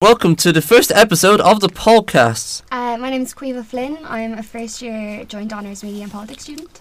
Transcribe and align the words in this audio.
Welcome 0.00 0.36
to 0.36 0.52
the 0.52 0.62
first 0.62 0.92
episode 0.92 1.40
of 1.40 1.58
the 1.58 1.66
podcast. 1.68 2.62
Uh, 2.70 2.96
my 2.98 3.10
name 3.10 3.22
is 3.22 3.34
Quiva 3.34 3.64
Flynn. 3.64 3.98
I'm 4.04 4.34
a 4.34 4.44
first 4.44 4.80
year 4.80 5.24
joint 5.24 5.52
honours 5.52 5.82
media 5.82 6.04
and 6.04 6.12
politics 6.12 6.44
student. 6.44 6.80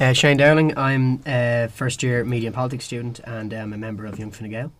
Uh, 0.00 0.14
Shane 0.14 0.38
Dowling, 0.38 0.72
I'm 0.78 1.20
a 1.26 1.68
first 1.68 2.02
year 2.02 2.24
media 2.24 2.48
and 2.48 2.54
politics 2.54 2.86
student 2.86 3.20
and 3.24 3.52
I'm 3.52 3.74
a 3.74 3.76
member 3.76 4.06
of 4.06 4.18
Young 4.18 4.30
Fine 4.30 4.48
Gael. 4.48 4.72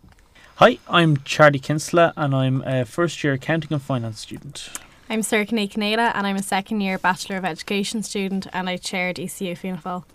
Hi, 0.55 0.79
I'm 0.89 1.17
Charlie 1.17 1.59
Kinsella 1.59 2.11
and 2.17 2.33
I'm 2.33 2.63
a 2.63 2.85
first 2.85 3.23
year 3.23 3.33
accounting 3.33 3.71
and 3.71 3.81
finance 3.83 4.19
student. 4.19 4.71
I'm 5.07 5.21
Circane 5.21 5.67
Canada 5.67 6.11
and 6.15 6.25
I'm 6.25 6.37
a 6.37 6.41
second 6.41 6.81
year 6.81 6.97
Bachelor 6.97 7.37
of 7.37 7.45
Education 7.45 8.01
student 8.01 8.47
and 8.51 8.67
I 8.67 8.77
chaired 8.77 9.17
DCU 9.17 9.55
Fianna 9.55 9.77
Fáil. 9.77 10.05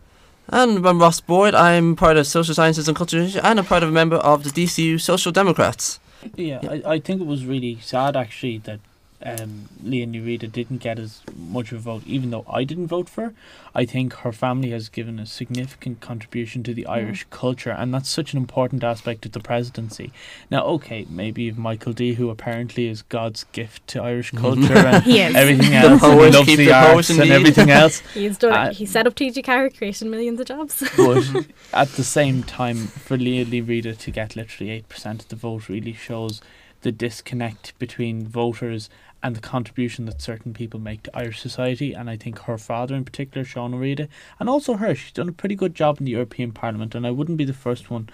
And 0.48 0.84
I'm 0.84 1.00
Ross 1.00 1.20
Boyd. 1.20 1.55
I'm 1.55 1.95
part 1.95 2.16
of 2.16 2.27
Social 2.27 2.52
Sciences 2.55 2.89
and 2.89 2.96
Culture 2.96 3.20
and 3.20 3.61
I'm 3.61 3.64
part 3.64 3.84
of 3.84 3.91
a 3.91 3.93
member 3.93 4.16
of 4.16 4.43
the 4.43 4.50
DCU 4.50 5.00
Social 5.00 5.30
Democrats. 5.30 6.00
Yeah, 6.37 6.61
I, 6.62 6.95
I 6.95 7.00
think 7.00 7.21
it 7.21 7.27
was 7.27 7.45
really 7.46 7.79
sad 7.80 8.16
actually 8.16 8.59
that 8.59 8.80
um, 9.25 9.69
Liadh 9.83 10.11
Ní 10.12 10.24
Riada 10.24 10.51
didn't 10.51 10.79
get 10.79 10.98
as 10.98 11.23
much 11.37 11.73
of 11.73 11.79
a 11.79 11.80
vote, 11.80 12.02
even 12.06 12.30
though 12.30 12.45
I 12.48 12.62
didn't 12.65 12.87
vote 12.87 13.09
for 13.09 13.23
her. 13.25 13.34
I 13.75 13.84
think 13.84 14.12
her 14.15 14.33
family 14.33 14.70
has 14.70 14.88
given 14.88 15.19
a 15.19 15.27
significant 15.27 16.01
contribution 16.01 16.62
to 16.65 16.73
the 16.75 16.87
Irish 16.87 17.27
culture, 17.30 17.70
and 17.70 17.92
that's 17.92 18.09
such 18.09 18.33
an 18.33 18.39
important 18.39 18.83
aspect 18.84 19.27
of 19.27 19.33
the 19.33 19.41
presidency. 19.41 20.12
Now, 20.51 20.65
okay, 20.66 21.06
maybe 21.11 21.48
if 21.48 21.56
Michael 21.56 21.92
D, 21.92 22.15
who 22.15 22.30
apparently 22.30 22.87
is 22.89 23.02
God's 23.02 23.45
gift 23.52 23.87
to 23.89 24.02
Irish 24.02 24.30
culture 24.45 24.77
and 24.77 25.02
He 25.05 25.20
is. 25.20 25.34
everything 25.34 25.70
The 25.73 25.77
else, 25.77 26.03
and 26.03 26.20
he 26.20 26.30
loves 26.30 26.47
the 26.47 26.56
the 26.56 26.73
arts 26.73 27.11
and 27.11 27.20
everything 27.30 27.70
else. 27.83 28.00
He's 28.14 28.39
done 28.39 28.53
Uh. 28.53 28.73
He 28.73 28.87
set 28.87 29.06
up 29.06 29.14
TG 29.14 29.42
Ceathair, 29.45 29.77
created 29.77 30.06
millions 30.09 30.41
of 30.41 30.47
jobs. 30.47 30.83
but 30.97 31.47
at 31.73 31.89
the 31.92 32.05
same 32.05 32.42
time, 32.45 32.87
for 32.87 33.16
Liadh 33.16 33.47
Ní 33.48 33.64
Riada 33.66 33.97
to 33.98 34.11
get 34.11 34.37
literally 34.37 34.70
eight 34.70 34.89
percent 34.89 35.23
of 35.23 35.28
the 35.28 35.37
vote 35.37 35.69
really 35.69 35.92
shows 35.92 36.41
the 36.83 36.92
disconnect 36.92 37.77
between 37.80 38.25
voters 38.27 38.89
and 39.22 39.34
the 39.34 39.40
contribution 39.40 40.04
that 40.06 40.22
certain 40.22 40.54
people 40.54 40.78
make 40.78 41.02
to 41.02 41.16
Irish 41.16 41.41
society. 41.41 41.92
And 41.92 42.08
I 42.08 42.16
think 42.16 42.41
her 42.41 42.58
father, 42.58 42.94
in 42.94 43.05
particular, 43.05 43.44
Seán 43.44 43.75
Ó 43.75 43.78
Riada, 43.78 44.08
and 44.38 44.48
also 44.48 44.75
her, 44.75 44.94
she's 44.94 45.12
done 45.12 45.28
a 45.28 45.33
pretty 45.33 45.55
good 45.55 45.75
job 45.75 45.98
in 45.98 46.05
the 46.05 46.12
European 46.12 46.52
Parliament. 46.52 46.94
And 46.94 47.06
I 47.06 47.10
wouldn't 47.10 47.38
be 47.38 47.44
the 47.44 47.52
first 47.52 47.91
one 47.91 48.08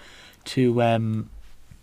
to. 0.45 0.81
Um, 0.81 1.29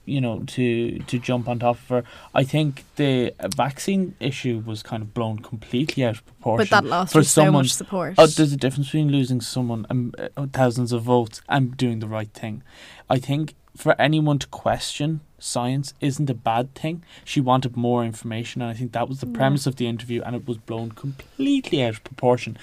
you 0.04 0.20
know, 0.20 0.40
to 0.48 0.98
to 0.98 1.18
jump 1.18 1.48
on 1.48 1.60
top 1.60 1.76
of 1.76 1.88
her. 1.88 2.04
I 2.34 2.44
think 2.44 2.84
the 2.96 3.34
vaccine 3.54 4.16
issue 4.18 4.62
was 4.64 4.82
kind 4.82 5.02
of 5.02 5.14
blown 5.14 5.38
completely 5.38 6.04
out 6.04 6.16
of 6.16 6.26
proportion. 6.26 6.68
but 6.68 6.70
that 6.70 6.84
lost 6.88 7.12
for 7.12 7.20
her 7.20 7.24
so 7.24 7.52
much 7.52 7.72
support. 7.72 8.14
Oh, 8.18 8.26
there's 8.26 8.52
a 8.52 8.56
difference 8.56 8.88
between 8.88 9.12
losing 9.12 9.40
someone 9.40 9.86
um, 9.90 10.12
uh, 10.36 10.46
thousands 10.52 10.92
of 10.92 11.02
votes 11.02 11.40
and 11.48 11.76
doing 11.76 12.00
the 12.00 12.08
right 12.08 12.32
thing. 12.32 12.62
I 13.08 13.18
think 13.18 13.54
for 13.76 13.94
anyone 14.00 14.38
to 14.38 14.46
question 14.48 15.20
science 15.38 15.92
isn't 16.00 16.30
a 16.30 16.34
bad 16.34 16.74
thing. 16.74 17.02
She 17.24 17.40
wanted 17.40 17.76
more 17.76 18.04
information, 18.04 18.62
and 18.62 18.70
I 18.70 18.74
think 18.74 18.92
that 18.92 19.08
was 19.08 19.20
the 19.20 19.26
Yeah. 19.26 19.32
premise 19.36 19.66
of 19.66 19.76
the 19.76 19.86
interview, 19.88 20.22
and 20.22 20.36
it 20.36 20.46
was 20.46 20.56
blown 20.58 20.92
completely 20.92 21.82
out 21.82 21.94
of 21.94 22.04
proportion. 22.04 22.56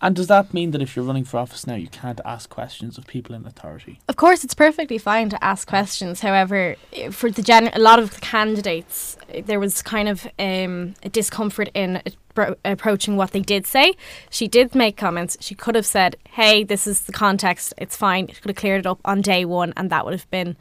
And 0.00 0.14
does 0.14 0.26
that 0.26 0.52
mean 0.52 0.72
that 0.72 0.82
if 0.82 0.94
you're 0.94 1.04
running 1.06 1.24
for 1.24 1.38
office 1.38 1.66
now, 1.66 1.74
you 1.74 1.88
can't 1.88 2.20
ask 2.24 2.50
questions 2.50 2.98
of 2.98 3.06
people 3.06 3.34
in 3.34 3.46
authority? 3.46 3.98
Of 4.08 4.16
course, 4.16 4.44
it's 4.44 4.52
perfectly 4.54 4.98
fine 4.98 5.30
to 5.30 5.42
ask 5.42 5.66
questions. 5.66 6.20
However, 6.20 6.76
eh, 6.92 7.08
for 7.10 7.30
the 7.30 7.40
gen- 7.42 7.70
a 7.72 7.78
lot 7.78 7.98
of 7.98 8.14
the 8.14 8.20
candidates, 8.20 9.16
eh, 9.30 9.40
there 9.44 9.58
was 9.58 9.80
kind 9.80 10.08
of 10.08 10.26
um, 10.38 10.94
a 11.02 11.08
discomfort 11.08 11.70
in 11.74 12.02
appro- 12.36 12.56
approaching 12.64 13.16
what 13.16 13.32
they 13.32 13.40
did 13.40 13.66
say. 13.66 13.94
She 14.30 14.46
did 14.46 14.74
make 14.74 14.96
comments. 14.96 15.36
She 15.40 15.54
could 15.54 15.74
have 15.74 15.86
said, 15.86 16.16
"Hey, 16.30 16.62
this 16.64 16.86
is 16.86 17.00
the 17.02 17.12
context. 17.12 17.74
It's 17.78 17.96
fine." 17.96 18.28
She 18.28 18.34
could 18.40 18.50
have 18.50 18.56
cleared 18.56 18.80
it 18.80 18.86
up 18.86 19.00
on 19.04 19.20
day 19.20 19.44
one, 19.44 19.72
and 19.76 19.90
that 19.90 20.04
would 20.04 20.14
have 20.14 20.30
been 20.30 20.56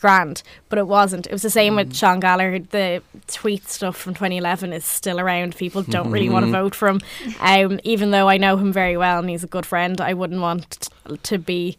grand. 0.00 0.42
But 0.68 0.78
it 0.78 0.86
wasn't. 0.86 1.26
It 1.26 1.32
was 1.32 1.42
the 1.42 1.50
same 1.50 1.74
with 1.74 1.96
Sean 1.96 2.20
Gallagher. 2.20 2.60
The 2.60 3.02
tweet 3.26 3.68
stuff 3.68 3.96
from 3.96 4.14
2011 4.14 4.72
is 4.72 4.84
still 4.84 5.18
around. 5.18 5.56
People 5.56 5.82
don't 5.82 6.10
really 6.10 6.28
want 6.28 6.46
to 6.46 6.52
vote 6.52 6.74
for 6.74 6.88
him. 6.88 7.00
Um, 7.40 7.80
even 7.82 8.10
though 8.10 8.28
I 8.28 8.36
know 8.36 8.56
him 8.56 8.72
very 8.72 8.96
well 8.96 9.18
and 9.18 9.28
he's 9.30 9.44
a 9.44 9.48
good 9.48 9.66
friend, 9.66 10.00
I 10.00 10.14
wouldn't 10.14 10.40
want 10.40 10.90
to 11.22 11.38
be 11.38 11.76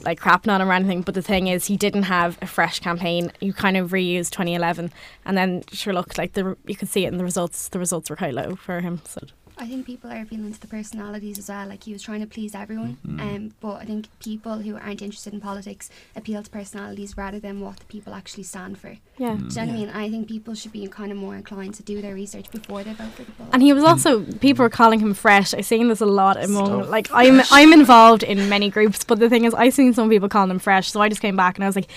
like 0.00 0.20
crapping 0.20 0.52
on 0.52 0.60
him 0.60 0.68
or 0.68 0.72
anything. 0.72 1.02
But 1.02 1.14
the 1.14 1.22
thing 1.22 1.48
is, 1.48 1.66
he 1.66 1.76
didn't 1.76 2.04
have 2.04 2.38
a 2.40 2.46
fresh 2.46 2.80
campaign. 2.80 3.32
You 3.40 3.52
kind 3.52 3.76
of 3.76 3.90
reused 3.90 4.30
2011, 4.30 4.92
and 5.24 5.36
then 5.36 5.64
sure, 5.72 5.92
look 5.92 6.16
like 6.18 6.34
the 6.34 6.56
you 6.66 6.76
could 6.76 6.88
see 6.88 7.04
it 7.04 7.08
in 7.08 7.18
the 7.18 7.24
results. 7.24 7.68
The 7.68 7.78
results 7.78 8.10
were 8.10 8.16
quite 8.16 8.34
low 8.34 8.56
for 8.56 8.80
him. 8.80 9.00
So 9.04 9.20
I 9.60 9.66
think 9.66 9.86
people 9.86 10.10
are 10.12 10.20
appealing 10.20 10.52
to 10.52 10.60
the 10.60 10.66
personalities 10.66 11.38
as 11.38 11.48
well. 11.48 11.66
Like 11.68 11.84
he 11.84 11.92
was 11.92 12.02
trying 12.02 12.20
to 12.20 12.26
please 12.26 12.54
everyone, 12.54 12.96
um, 13.04 13.54
but 13.60 13.74
I 13.74 13.84
think 13.84 14.06
people 14.20 14.58
who 14.58 14.76
aren't 14.76 15.02
interested 15.02 15.32
in 15.32 15.40
politics 15.40 15.90
appeal 16.14 16.42
to 16.42 16.50
personalities 16.50 17.16
rather 17.16 17.40
than 17.40 17.60
what 17.60 17.78
the 17.78 17.84
people 17.86 18.14
actually 18.14 18.44
stand 18.44 18.78
for. 18.78 18.96
yeah. 19.18 19.34
Do 19.34 19.42
you 19.42 19.48
know 19.48 19.48
what 19.48 19.58
I 19.58 19.66
mean? 19.66 19.88
I 19.90 20.10
think 20.10 20.28
people 20.28 20.54
should 20.54 20.72
be 20.72 20.86
kind 20.86 21.10
of 21.10 21.18
more 21.18 21.34
inclined 21.34 21.74
to 21.74 21.82
do 21.82 22.00
their 22.00 22.14
research 22.14 22.50
before 22.50 22.84
they 22.84 22.92
vote 22.92 23.12
for 23.12 23.24
the 23.24 23.32
poll. 23.32 23.48
And 23.52 23.62
he 23.62 23.72
was 23.72 23.84
also 23.84 24.22
people 24.40 24.62
were 24.62 24.70
calling 24.70 25.00
him 25.00 25.12
fresh. 25.14 25.52
I've 25.54 25.66
seen 25.66 25.88
this 25.88 26.00
a 26.00 26.06
lot 26.06 26.42
among 26.42 26.66
Stuff. 26.82 26.88
like 26.90 27.08
I'm 27.12 27.40
I'm 27.50 27.72
involved 27.72 28.22
in 28.22 28.48
many 28.48 28.70
groups, 28.70 29.04
but 29.04 29.18
the 29.18 29.28
thing 29.28 29.44
is 29.44 29.54
I've 29.54 29.74
seen 29.74 29.92
some 29.92 30.08
people 30.08 30.28
calling 30.28 30.50
him 30.50 30.58
fresh. 30.58 30.90
So 30.92 31.00
I 31.00 31.08
just 31.08 31.20
came 31.20 31.36
back 31.36 31.56
and 31.56 31.64
I 31.64 31.66
was 31.66 31.76
like, 31.76 31.90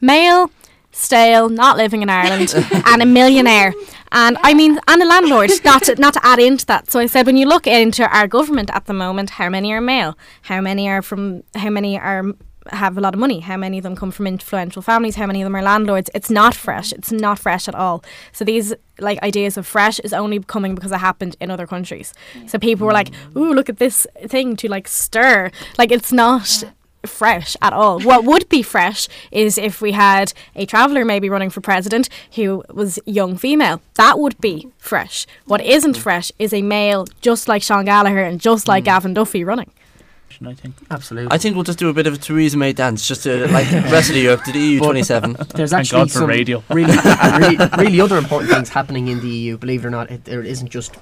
male, 0.00 0.50
stale, 0.92 1.48
not 1.48 1.76
living 1.76 2.02
in 2.02 2.10
Ireland, 2.10 2.54
and 2.86 3.02
a 3.02 3.06
millionaire. 3.06 3.72
And 4.14 4.38
I 4.42 4.54
mean, 4.54 4.78
and 4.86 5.02
a 5.02 5.06
landlord. 5.06 5.50
Not 5.64 5.82
to, 5.84 5.94
not 5.96 6.14
to 6.14 6.20
add 6.24 6.38
into 6.38 6.64
that. 6.66 6.90
So 6.90 7.00
I 7.00 7.06
said, 7.06 7.26
when 7.26 7.36
you 7.36 7.46
look 7.46 7.66
into 7.66 8.08
our 8.16 8.28
government 8.28 8.70
at 8.72 8.86
the 8.86 8.92
moment, 8.92 9.30
how 9.30 9.48
many 9.48 9.72
are 9.72 9.80
male? 9.80 10.16
How 10.42 10.60
many 10.60 10.88
are 10.88 11.02
from? 11.02 11.42
How 11.54 11.70
many 11.70 11.98
are 11.98 12.24
have 12.70 12.96
a 12.96 13.00
lot 13.00 13.14
of 13.14 13.20
money? 13.20 13.40
How 13.40 13.56
many 13.56 13.78
of 13.78 13.82
them 13.82 13.96
come 13.96 14.10
from 14.10 14.26
influential 14.26 14.82
families? 14.82 15.16
How 15.16 15.26
many 15.26 15.42
of 15.42 15.46
them 15.46 15.56
are 15.56 15.62
landlords? 15.62 16.10
It's 16.14 16.30
not 16.30 16.54
fresh. 16.54 16.92
It's 16.92 17.12
not 17.12 17.38
fresh 17.38 17.66
at 17.66 17.74
all. 17.74 18.04
So 18.32 18.44
these 18.44 18.72
like 18.98 19.20
ideas 19.22 19.56
of 19.56 19.66
fresh 19.66 19.98
is 20.00 20.12
only 20.12 20.38
coming 20.40 20.74
because 20.74 20.92
it 20.92 20.98
happened 20.98 21.36
in 21.40 21.50
other 21.50 21.66
countries. 21.66 22.14
So 22.46 22.58
people 22.58 22.86
were 22.86 22.92
like, 22.92 23.10
"Ooh, 23.36 23.52
look 23.52 23.68
at 23.68 23.78
this 23.78 24.06
thing 24.26 24.56
to 24.56 24.68
like 24.68 24.86
stir." 24.86 25.50
Like 25.76 25.90
it's 25.90 26.12
not 26.12 26.64
fresh 27.08 27.56
at 27.62 27.72
all. 27.72 28.00
What 28.00 28.24
would 28.24 28.48
be 28.48 28.62
fresh 28.62 29.08
is 29.30 29.58
if 29.58 29.80
we 29.80 29.92
had 29.92 30.32
a 30.56 30.66
traveller 30.66 31.04
maybe 31.04 31.28
running 31.28 31.50
for 31.50 31.60
president 31.60 32.08
who 32.34 32.64
was 32.72 32.98
young 33.06 33.36
female. 33.36 33.80
That 33.94 34.18
would 34.18 34.40
be 34.40 34.68
fresh. 34.78 35.26
What 35.46 35.60
isn't 35.60 35.96
fresh 35.96 36.32
is 36.38 36.52
a 36.52 36.62
male 36.62 37.06
just 37.20 37.48
like 37.48 37.62
Sean 37.62 37.84
Gallagher 37.84 38.22
and 38.24 38.40
just 38.40 38.68
like 38.68 38.84
Gavin 38.84 39.14
Duffy 39.14 39.44
running. 39.44 39.70
I 40.46 40.54
think. 40.54 40.74
Absolutely. 40.90 41.32
I 41.32 41.38
think 41.38 41.54
we'll 41.54 41.64
just 41.64 41.78
do 41.78 41.88
a 41.88 41.92
bit 41.92 42.06
of 42.06 42.14
a 42.14 42.18
Theresa 42.18 42.56
May 42.56 42.72
dance, 42.72 43.06
just 43.06 43.22
to 43.22 43.46
like 43.48 43.70
the 43.70 43.80
rest 43.82 44.08
of 44.10 44.14
the 44.14 44.22
Europe, 44.22 44.42
to 44.44 44.52
the 44.52 44.58
EU 44.58 44.78
27. 44.80 45.32
There's 45.54 45.70
Thank 45.70 45.80
actually 45.80 46.00
God 46.00 46.10
for 46.10 46.18
some 46.18 46.28
radio. 46.28 46.62
really, 46.70 46.96
really, 47.38 47.56
really 47.78 48.00
other 48.00 48.18
important 48.18 48.50
things 48.50 48.68
happening 48.68 49.08
in 49.08 49.20
the 49.20 49.28
EU. 49.28 49.56
Believe 49.56 49.84
it 49.84 49.88
or 49.88 49.90
not, 49.90 50.10
it, 50.10 50.24
there 50.24 50.42
isn't 50.42 50.68
just 50.68 50.94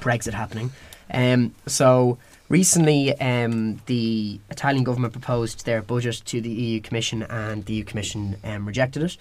Brexit 0.00 0.34
happening. 0.34 0.72
Um, 1.10 1.54
so 1.66 2.18
recently, 2.48 3.18
um, 3.20 3.80
the 3.86 4.40
Italian 4.50 4.84
government 4.84 5.12
proposed 5.12 5.64
their 5.64 5.82
budget 5.82 6.22
to 6.26 6.40
the 6.40 6.50
EU 6.50 6.80
Commission, 6.80 7.22
and 7.24 7.64
the 7.64 7.74
EU 7.74 7.84
Commission 7.84 8.36
um, 8.44 8.66
rejected 8.66 9.02
it 9.02 9.16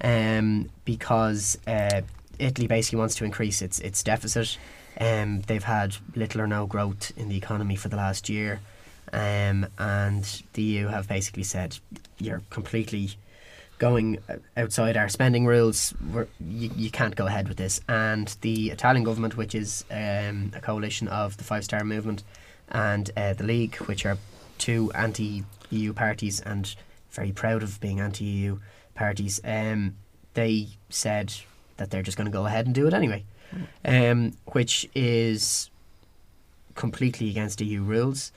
um, 0.00 0.70
because 0.84 1.58
uh, 1.66 2.02
Italy 2.38 2.66
basically 2.66 2.98
wants 2.98 3.14
to 3.16 3.24
increase 3.24 3.62
its 3.62 3.78
its 3.80 4.02
deficit. 4.02 4.58
Um, 5.00 5.40
they've 5.42 5.64
had 5.64 5.96
little 6.14 6.40
or 6.40 6.46
no 6.46 6.66
growth 6.66 7.12
in 7.16 7.28
the 7.28 7.36
economy 7.36 7.76
for 7.76 7.88
the 7.88 7.96
last 7.96 8.28
year, 8.28 8.60
um, 9.12 9.66
and 9.78 10.42
the 10.52 10.62
EU 10.62 10.86
have 10.88 11.08
basically 11.08 11.42
said 11.42 11.78
you're 12.18 12.42
completely 12.50 13.10
going 13.78 14.18
uh, 14.28 14.36
outside 14.56 14.96
our 14.96 15.08
spending 15.08 15.46
rules. 15.46 15.94
We're, 16.12 16.28
you, 16.40 16.70
you 16.76 16.90
can't 16.90 17.16
go 17.16 17.26
ahead 17.26 17.48
with 17.48 17.56
this. 17.56 17.80
And 17.88 18.28
the 18.40 18.70
Italian 18.70 19.04
government, 19.04 19.36
which 19.36 19.54
is 19.54 19.84
um, 19.90 20.52
a 20.54 20.60
coalition 20.60 21.08
of 21.08 21.36
the 21.36 21.44
Five 21.44 21.64
Star 21.64 21.82
Movement 21.82 22.22
and 22.74 23.10
uh, 23.16 23.32
the 23.32 23.44
League, 23.44 23.76
which 23.76 24.04
are 24.04 24.18
two 24.58 24.90
anti-EU 24.94 25.92
parties 25.92 26.40
and 26.40 26.74
very 27.12 27.32
proud 27.32 27.62
of 27.62 27.80
being 27.80 28.00
anti-EU 28.00 28.58
parties, 28.94 29.40
um, 29.44 29.94
they 30.34 30.68
said 30.90 31.32
that 31.76 31.90
they're 31.90 32.02
just 32.02 32.16
going 32.16 32.26
to 32.26 32.32
go 32.32 32.46
ahead 32.46 32.66
and 32.66 32.74
do 32.74 32.86
it 32.86 32.92
anyway, 32.92 33.24
um, 33.84 34.32
which 34.46 34.88
is 34.94 35.70
completely 36.74 37.30
against 37.30 37.60
EU 37.60 37.82
rules. 37.82 38.32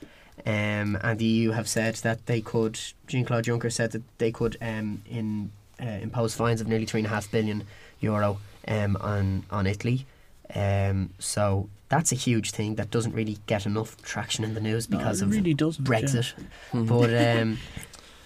Um, 0.46 0.98
and 1.02 1.18
the 1.18 1.26
EU 1.26 1.52
have 1.52 1.68
said 1.68 1.96
that 1.96 2.28
they 2.28 2.42
could. 2.42 2.80
Jean 3.08 3.26
Claude 3.26 3.46
Juncker 3.46 3.72
said 3.72 3.92
that 3.92 4.04
they 4.20 4.32
could 4.32 4.56
um, 4.62 5.02
in 5.10 5.52
uh, 5.82 5.86
impose 6.02 6.36
fines 6.36 6.62
of 6.62 6.68
nearly 6.68 6.86
three 6.86 7.00
and 7.00 7.08
a 7.08 7.10
half 7.10 7.30
billion 7.32 7.64
euro 8.00 8.38
um, 8.68 8.96
on 9.02 9.44
on 9.50 9.66
Italy. 9.66 10.06
Um, 10.54 11.10
so 11.18 11.70
that's 11.90 12.12
a 12.12 12.16
huge 12.16 12.52
thing 12.52 12.76
that 12.76 12.92
doesn't 12.92 13.14
really 13.14 13.38
get 13.46 13.66
enough 13.66 14.02
traction 14.02 14.44
in 14.44 14.54
the 14.54 14.60
news 14.62 14.90
No, 14.90 14.98
because 14.98 15.22
it 15.22 15.26
of 15.26 15.32
really 15.32 15.54
doesn't. 15.54 15.88
yeah. 15.88 16.00
Brexit. 16.00 16.34
Mhm. 16.74 16.88
But 16.88 17.38
um, 17.42 17.58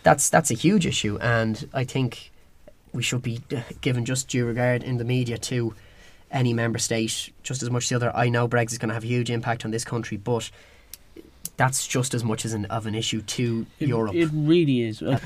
that's 0.03 0.29
that's 0.29 0.49
a 0.51 0.55
huge 0.55 0.85
issue, 0.85 1.17
and 1.21 1.69
I 1.73 1.83
think 1.83 2.31
we 2.93 3.03
should 3.03 3.21
be 3.21 3.39
uh, 3.55 3.61
given 3.81 4.03
just 4.05 4.27
due 4.27 4.45
regard 4.45 4.83
in 4.83 4.97
the 4.97 5.05
media 5.05 5.37
to 5.37 5.73
any 6.31 6.53
member 6.53 6.79
state 6.79 7.29
just 7.43 7.61
as 7.61 7.69
much 7.69 7.83
as 7.83 7.89
the 7.89 7.95
other. 7.97 8.15
I 8.15 8.29
know 8.29 8.47
Brexit 8.47 8.71
is 8.73 8.77
going 8.79 8.89
to 8.89 8.93
have 8.95 9.03
a 9.03 9.07
huge 9.07 9.29
impact 9.29 9.63
on 9.65 9.71
this 9.71 9.83
country, 9.85 10.17
but 10.17 10.49
that's 11.57 11.85
just 11.85 12.13
as 12.13 12.23
much 12.23 12.45
as 12.45 12.53
an, 12.53 12.65
of 12.65 12.85
an 12.87 12.95
issue 12.95 13.21
to 13.21 13.65
It, 13.79 13.89
Europe. 13.89 14.15
it 14.15 14.29
really 14.33 14.81
is. 14.81 15.01
Uh, 15.03 15.19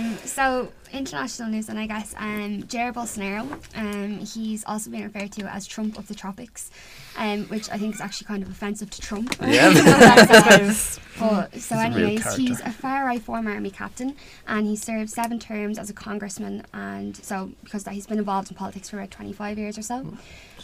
Um, 0.00 0.16
so 0.18 0.72
international 0.92 1.50
news, 1.50 1.68
and 1.68 1.78
I 1.78 1.86
guess 1.86 2.14
um, 2.16 2.62
Jair 2.64 2.92
Bolsonaro, 2.92 3.46
um, 3.76 4.18
he's 4.18 4.64
also 4.64 4.90
been 4.90 5.02
referred 5.02 5.32
to 5.32 5.42
as 5.42 5.66
Trump 5.66 5.98
of 5.98 6.08
the 6.08 6.14
tropics, 6.14 6.70
um, 7.16 7.44
which 7.44 7.70
I 7.70 7.78
think 7.78 7.94
is 7.94 8.00
actually 8.00 8.26
kind 8.26 8.42
of 8.42 8.50
offensive 8.50 8.90
to 8.90 9.00
Trump. 9.00 9.36
Yeah. 9.50 9.70
Uh, 11.20 11.36
but, 11.42 11.52
so, 11.52 11.52
He's 11.52 11.70
a 11.70 11.76
anyways, 11.76 12.34
he's 12.36 12.60
a 12.60 12.70
far 12.70 13.04
right 13.04 13.20
former 13.20 13.52
army 13.52 13.70
captain, 13.70 14.16
and 14.46 14.66
he 14.66 14.74
served 14.74 15.10
seven 15.10 15.38
terms 15.38 15.78
as 15.78 15.90
a 15.90 15.92
congressman, 15.92 16.64
and 16.72 17.14
so 17.16 17.50
because 17.62 17.84
that 17.84 17.92
he's 17.92 18.06
been 18.06 18.18
involved 18.18 18.50
in 18.50 18.56
politics 18.56 18.88
for 18.88 18.96
about 18.96 19.10
25 19.10 19.58
years 19.58 19.76
or 19.76 19.82
so. 19.82 20.16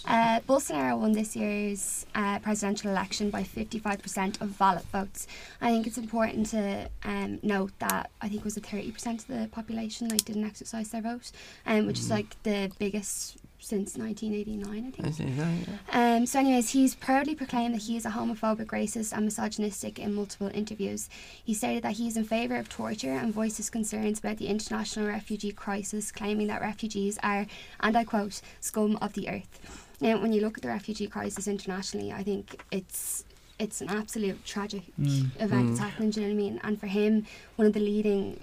Uh, 0.06 0.41
Bolsonaro 0.41 0.99
won 0.99 1.12
this 1.12 1.35
year's 1.35 2.06
uh, 2.14 2.38
presidential 2.38 2.91
election 2.91 3.31
by 3.31 3.43
55% 3.43 4.41
of 4.41 4.49
valid 4.49 4.85
votes. 4.93 5.26
I 5.61 5.70
think 5.70 5.87
it's 5.87 5.99
important 5.99 6.47
to 6.49 6.88
um, 7.05 7.41
note 7.43 7.73
that 7.81 8.11
I 8.20 8.29
think 8.29 8.41
it 8.41 8.44
was 8.44 8.56
it 8.56 8.64
30% 8.64 9.19
of 9.19 9.26
the 9.26 9.49
population 9.50 10.08
like 10.08 10.25
didn't 10.25 10.44
exercise 10.44 10.91
their 10.91 11.03
vote, 11.03 11.32
um, 11.67 11.87
which 11.87 11.99
is 11.99 12.11
like 12.11 12.41
the 12.44 12.70
biggest 12.79 13.38
since 13.58 13.97
1989, 13.97 14.87
I 14.87 14.91
think. 14.91 15.20
I 15.20 15.25
yeah, 15.25 15.55
yeah. 15.91 16.17
Um, 16.17 16.26
so, 16.26 16.38
anyways, 16.38 16.70
he's 16.70 16.94
proudly 16.94 17.35
proclaimed 17.35 17.75
that 17.75 17.82
he 17.82 17.97
is 17.97 18.06
a 18.06 18.11
homophobic, 18.11 18.67
racist, 18.67 19.12
and 19.12 19.25
misogynistic 19.25 19.99
in 19.99 20.14
multiple 20.14 20.50
interviews. 20.55 21.09
He 21.44 21.52
stated 21.52 21.82
that 21.82 21.94
he 21.94 22.06
is 22.06 22.17
in 22.17 22.25
favour 22.25 22.56
of 22.56 22.69
torture 22.69 23.11
and 23.11 23.35
voiced 23.35 23.56
his 23.56 23.70
concerns 23.70 24.20
about 24.20 24.37
the 24.37 24.47
international 24.47 25.09
refugee 25.09 25.52
crisis, 25.52 26.12
claiming 26.12 26.47
that 26.47 26.61
refugees 26.61 27.19
are, 27.25 27.47
and 27.81 27.97
I 27.97 28.05
quote, 28.05 28.41
scum 28.61 28.97
of 29.00 29.14
the 29.14 29.29
earth. 29.29 29.86
Now, 30.01 30.21
when 30.21 30.33
you 30.33 30.41
look 30.43 30.59
at 30.59 30.63
the 30.63 30.69
refugee 30.69 31.07
crisis 31.07 31.49
internationally, 31.49 32.13
I 32.13 32.23
think 32.23 32.63
it's 32.71 33.25
it's 33.59 33.81
an 33.81 33.89
absolute 33.89 34.45
tragic 34.45 34.83
event 34.99 35.69
that's 35.69 35.79
happening. 35.81 36.11
Do 36.11 36.21
you 36.21 36.29
know 36.29 36.35
what 36.35 36.41
I 36.41 36.45
mean? 36.45 36.61
And 36.63 36.79
for 36.79 36.87
him, 36.87 37.25
one 37.57 37.67
of 37.67 37.73
the 37.73 37.81
leading, 37.81 38.39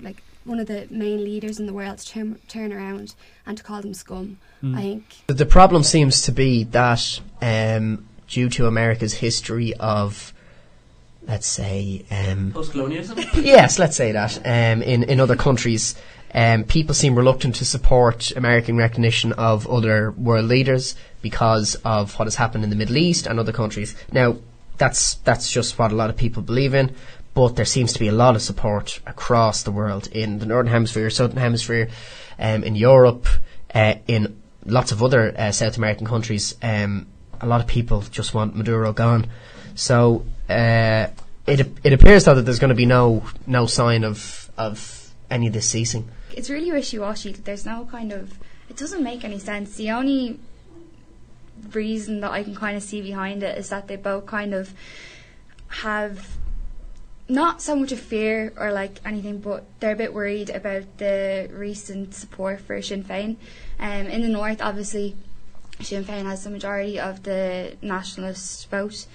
like 0.00 0.22
one 0.44 0.60
of 0.60 0.66
the 0.66 0.86
main 0.90 1.24
leaders 1.24 1.58
in 1.58 1.64
the 1.64 1.72
world, 1.72 1.96
to 1.98 2.06
turn, 2.06 2.38
turn 2.48 2.70
around 2.70 3.14
and 3.46 3.56
to 3.56 3.64
call 3.64 3.80
them 3.80 3.94
scum, 3.94 4.36
I 4.62 4.80
think 4.82 5.04
The- 5.28 5.34
The 5.34 5.46
problem 5.46 5.82
seems 5.82 6.20
to 6.22 6.32
be 6.32 6.64
that 6.64 7.20
um, 7.40 8.06
due 8.28 8.50
to 8.50 8.66
America's 8.66 9.14
history 9.14 9.72
of, 9.80 10.34
let's 11.26 11.46
say, 11.46 12.04
um, 12.10 12.50
Post-colonialism? 12.52 13.18
yes, 13.36 13.78
let's 13.78 13.96
say 13.96 14.12
that 14.12 14.36
um, 14.44 14.82
in 14.82 15.04
in 15.04 15.20
other 15.20 15.36
countries, 15.36 15.94
um, 16.34 16.64
people 16.64 16.94
seem 16.94 17.14
reluctant 17.14 17.56
to 17.56 17.64
support 17.64 18.32
American 18.32 18.76
recognition 18.76 19.32
of 19.34 19.68
other 19.68 20.10
world 20.10 20.46
leaders 20.46 20.96
because 21.22 21.76
of 21.84 22.18
what 22.18 22.26
has 22.26 22.34
happened 22.34 22.64
in 22.64 22.70
the 22.70 22.76
Middle 22.76 22.96
East 22.96 23.26
and 23.26 23.38
other 23.38 23.52
countries. 23.52 23.94
Now, 24.12 24.36
that's 24.76 25.14
that's 25.16 25.50
just 25.50 25.78
what 25.78 25.92
a 25.92 25.94
lot 25.94 26.10
of 26.10 26.16
people 26.16 26.42
believe 26.42 26.74
in, 26.74 26.94
but 27.34 27.54
there 27.54 27.64
seems 27.64 27.92
to 27.92 28.00
be 28.00 28.08
a 28.08 28.12
lot 28.12 28.34
of 28.34 28.42
support 28.42 29.00
across 29.06 29.62
the 29.62 29.70
world 29.70 30.08
in 30.08 30.40
the 30.40 30.46
Northern 30.46 30.72
Hemisphere, 30.72 31.08
Southern 31.10 31.36
Hemisphere, 31.36 31.88
um, 32.38 32.64
in 32.64 32.74
Europe, 32.74 33.28
uh, 33.72 33.94
in 34.08 34.40
lots 34.66 34.90
of 34.90 35.02
other 35.02 35.32
uh, 35.38 35.52
South 35.52 35.76
American 35.76 36.06
countries. 36.06 36.56
Um, 36.62 37.06
a 37.40 37.46
lot 37.46 37.60
of 37.60 37.68
people 37.68 38.00
just 38.02 38.34
want 38.34 38.56
Maduro 38.56 38.92
gone. 38.92 39.26
So 39.76 40.24
uh, 40.48 41.06
it 41.46 41.60
it 41.84 41.92
appears 41.92 42.24
though 42.24 42.34
that 42.34 42.42
there's 42.42 42.58
going 42.58 42.70
to 42.70 42.74
be 42.74 42.86
no 42.86 43.22
no 43.46 43.66
sign 43.66 44.02
of 44.02 44.50
of 44.56 45.12
any 45.30 45.46
of 45.46 45.52
this 45.52 45.68
ceasing. 45.68 46.08
It's 46.36 46.50
really 46.50 46.70
wishy-washy. 46.70 47.32
There's 47.32 47.66
no 47.66 47.88
kind 47.90 48.12
of. 48.12 48.38
It 48.68 48.76
doesn't 48.76 49.02
make 49.02 49.24
any 49.24 49.38
sense. 49.38 49.76
The 49.76 49.90
only 49.90 50.38
reason 51.72 52.20
that 52.20 52.30
I 52.30 52.42
can 52.42 52.54
kind 52.54 52.76
of 52.76 52.82
see 52.82 53.00
behind 53.00 53.42
it 53.42 53.56
is 53.58 53.68
that 53.68 53.88
they 53.88 53.96
both 53.96 54.26
kind 54.26 54.54
of 54.54 54.72
have 55.68 56.36
not 57.28 57.62
so 57.62 57.74
much 57.74 57.92
a 57.92 57.96
fear 57.96 58.52
or 58.56 58.72
like 58.72 59.00
anything, 59.04 59.38
but 59.38 59.64
they're 59.80 59.94
a 59.94 59.96
bit 59.96 60.12
worried 60.12 60.50
about 60.50 60.98
the 60.98 61.48
recent 61.52 62.14
support 62.14 62.60
for 62.60 62.80
Sinn 62.82 63.02
Féin. 63.02 63.36
Um, 63.78 64.06
in 64.06 64.22
the 64.22 64.28
north, 64.28 64.60
obviously, 64.60 65.16
Sinn 65.80 66.04
Féin 66.04 66.24
has 66.24 66.44
the 66.44 66.50
majority 66.50 67.00
of 67.00 67.22
the 67.22 67.76
nationalist 67.80 68.68
vote, 68.70 69.06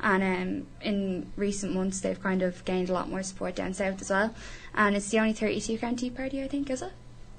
and 0.00 0.22
um, 0.22 0.66
in 0.82 1.26
recent 1.36 1.72
months 1.74 2.00
they've 2.00 2.22
kind 2.22 2.42
of 2.42 2.64
gained 2.64 2.90
a 2.90 2.92
lot 2.92 3.08
more 3.08 3.22
support 3.22 3.54
down 3.54 3.74
south 3.74 4.00
as 4.00 4.10
well. 4.10 4.34
And 4.74 4.94
it's 4.96 5.10
the 5.10 5.18
only 5.18 5.32
32 5.32 5.78
county 5.78 6.10
party, 6.10 6.42
I 6.42 6.48
think, 6.48 6.68
is 6.70 6.82
it? 6.82 6.92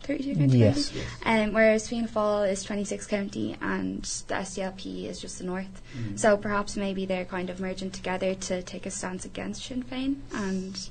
32 0.04 0.36
county 0.36 0.58
Yes. 0.60 0.90
party? 0.92 1.06
Um, 1.26 1.54
whereas 1.54 1.90
Fianna 1.90 2.08
Fáil 2.08 2.50
is 2.52 2.64
26 2.64 3.06
county 3.08 3.56
and 3.62 4.04
the 4.28 4.36
SDLP 4.36 5.06
is 5.06 5.20
just 5.20 5.38
the 5.40 5.44
north. 5.44 5.82
So 6.16 6.38
perhaps 6.38 6.76
maybe 6.78 7.06
they're 7.06 7.26
kind 7.26 7.50
of 7.50 7.60
merging 7.60 7.92
together 7.92 8.34
to 8.34 8.62
take 8.64 8.86
a 8.86 8.92
stance 8.92 9.26
against 9.26 9.66
Sinn 9.66 9.84
Féin. 9.84 10.16
And 10.34 10.90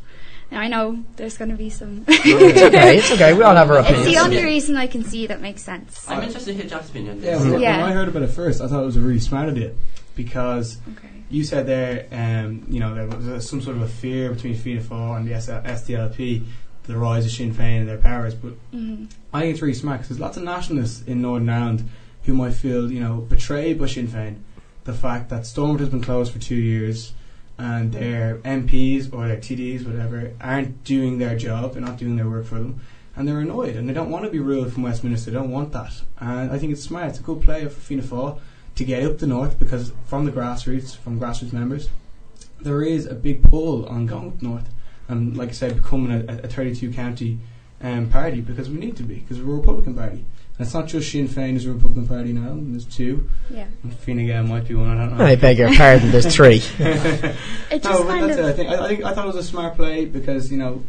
now 0.52 0.60
I 0.60 0.68
know 0.68 1.02
there's 1.16 1.36
going 1.38 1.50
to 1.50 1.56
be 1.56 1.70
some. 1.70 2.04
it's 2.08 2.62
okay. 2.62 2.98
It's 2.98 3.10
okay. 3.10 3.32
We 3.32 3.42
all 3.42 3.56
have 3.56 3.70
our 3.70 3.78
opinions. 3.78 4.06
It's 4.08 4.16
the 4.18 4.22
only 4.24 4.44
reason 4.44 4.76
I 4.76 4.86
can 4.86 5.02
see 5.02 5.26
that 5.28 5.40
makes 5.40 5.62
sense. 5.62 6.08
I'm 6.08 6.22
interested 6.22 6.52
to 6.52 6.58
hear 6.60 6.68
Jack's 6.68 6.90
opinion 6.90 7.18
on 7.18 7.24
Yeah, 7.24 7.40
when, 7.40 7.60
Yeah. 7.60 7.80
when 7.82 7.90
I 7.90 7.92
heard 7.92 8.08
about 8.08 8.22
it 8.22 8.28
first, 8.30 8.60
I 8.60 8.68
thought 8.68 8.82
it 8.82 8.86
was 8.86 8.96
a 8.96 9.00
really 9.00 9.18
smart 9.20 9.48
idea 9.48 9.72
because 10.14 10.78
Okay. 10.96 11.15
You 11.30 11.44
said 11.44 11.66
there, 11.66 12.06
um, 12.12 12.64
you 12.68 12.80
know, 12.80 12.94
there 12.94 13.06
was 13.06 13.48
some 13.48 13.60
sort 13.60 13.76
of 13.76 13.82
a 13.82 13.88
fear 13.88 14.30
between 14.30 14.54
Fianna 14.54 14.80
Fáil 14.80 15.16
and 15.16 15.26
the 15.26 15.32
SDLP, 15.32 16.44
the 16.84 16.96
rise 16.96 17.26
of 17.26 17.32
Sinn 17.32 17.52
Féin 17.52 17.80
and 17.80 17.88
their 17.88 17.98
powers. 17.98 18.34
But 18.34 18.54
Mhm. 18.72 19.08
I 19.32 19.40
think 19.40 19.52
it's 19.52 19.62
really 19.62 19.74
smart 19.74 19.98
because 20.00 20.08
there's 20.10 20.20
lots 20.20 20.36
of 20.36 20.44
nationalists 20.44 21.02
in 21.06 21.20
Northern 21.20 21.48
Ireland 21.48 21.88
who 22.24 22.34
might 22.34 22.54
feel, 22.54 22.90
you 22.90 23.00
know, 23.00 23.26
betrayed 23.28 23.78
by 23.78 23.86
Sinn 23.86 24.06
Féin. 24.08 24.36
The 24.84 24.92
fact 24.92 25.28
that 25.30 25.46
Stormont 25.46 25.80
has 25.80 25.88
been 25.88 26.00
closed 26.00 26.32
for 26.32 26.38
two 26.38 26.54
years 26.54 27.12
and 27.58 27.92
their 27.92 28.36
MPs 28.44 29.08
or 29.12 29.26
their 29.26 29.38
TDs, 29.38 29.84
whatever, 29.84 30.30
aren't 30.40 30.84
doing 30.84 31.18
their 31.18 31.36
job, 31.36 31.72
they're 31.72 31.82
not 31.82 31.96
doing 31.98 32.16
their 32.16 32.28
work 32.28 32.44
for 32.44 32.56
them, 32.56 32.80
and 33.16 33.26
they're 33.26 33.40
annoyed 33.40 33.74
and 33.74 33.88
they 33.88 33.94
don't 33.94 34.10
want 34.10 34.24
to 34.24 34.30
be 34.30 34.38
ruled 34.38 34.72
from 34.72 34.82
Westminster, 34.84 35.30
they 35.30 35.36
don't 35.36 35.50
want 35.50 35.72
that. 35.72 36.02
And 36.20 36.52
I 36.52 36.58
think 36.58 36.72
it's 36.72 36.82
smart, 36.82 37.08
it's 37.08 37.18
a 37.18 37.22
good 37.22 37.40
play 37.40 37.64
for 37.64 37.70
Fianna 37.70 38.02
Fáil 38.02 38.38
to 38.76 38.84
get 38.84 39.02
up 39.02 39.18
the 39.18 39.26
north 39.26 39.58
because 39.58 39.92
from 40.06 40.24
the 40.24 40.32
grassroots, 40.32 40.96
from 40.96 41.18
grassroots 41.18 41.52
members, 41.52 41.88
there 42.60 42.82
is 42.82 43.06
a 43.06 43.14
big 43.14 43.42
pull 43.42 43.86
on 43.86 44.06
going 44.06 44.28
up 44.28 44.42
north 44.42 44.68
and, 45.08 45.36
like 45.36 45.50
I 45.50 45.52
said, 45.52 45.76
becoming 45.76 46.28
a, 46.28 46.32
a 46.44 46.48
32 46.48 46.92
county 46.92 47.38
um, 47.80 48.08
party 48.08 48.40
because 48.40 48.68
we 48.68 48.76
need 48.76 48.96
to 48.96 49.02
be 49.02 49.16
because 49.16 49.40
we're 49.40 49.54
a 49.54 49.58
Republican 49.58 49.94
party. 49.94 50.24
And 50.58 50.66
it's 50.66 50.74
not 50.74 50.86
just 50.86 51.10
Sinn 51.10 51.28
Féin 51.28 51.56
is 51.56 51.66
a 51.66 51.72
Republican 51.72 52.08
party 52.08 52.32
now. 52.32 52.56
There's 52.58 52.86
two. 52.86 53.28
Yeah. 53.50 53.66
And 53.82 53.94
Fine 53.94 54.26
Gael 54.26 54.44
might 54.44 54.66
be 54.66 54.74
one. 54.74 54.88
I 54.88 55.06
don't 55.06 55.18
know. 55.18 55.24
I 55.24 55.36
beg 55.36 55.58
your 55.58 55.74
pardon. 55.74 56.10
There's 56.10 56.34
three. 56.34 56.62
It 57.68 57.82
no, 57.84 57.90
just 57.90 58.02
but 58.04 58.06
kind 58.06 58.30
that's 58.30 58.38
of. 58.38 58.46
it. 58.46 58.48
I 58.48 58.52
think 58.52 58.70
I, 58.70 58.84
I 58.84 58.88
think 58.88 59.04
I 59.04 59.12
thought 59.12 59.24
it 59.24 59.34
was 59.34 59.36
a 59.36 59.42
smart 59.42 59.76
play 59.76 60.06
because 60.06 60.50
you 60.50 60.56
know 60.56 60.82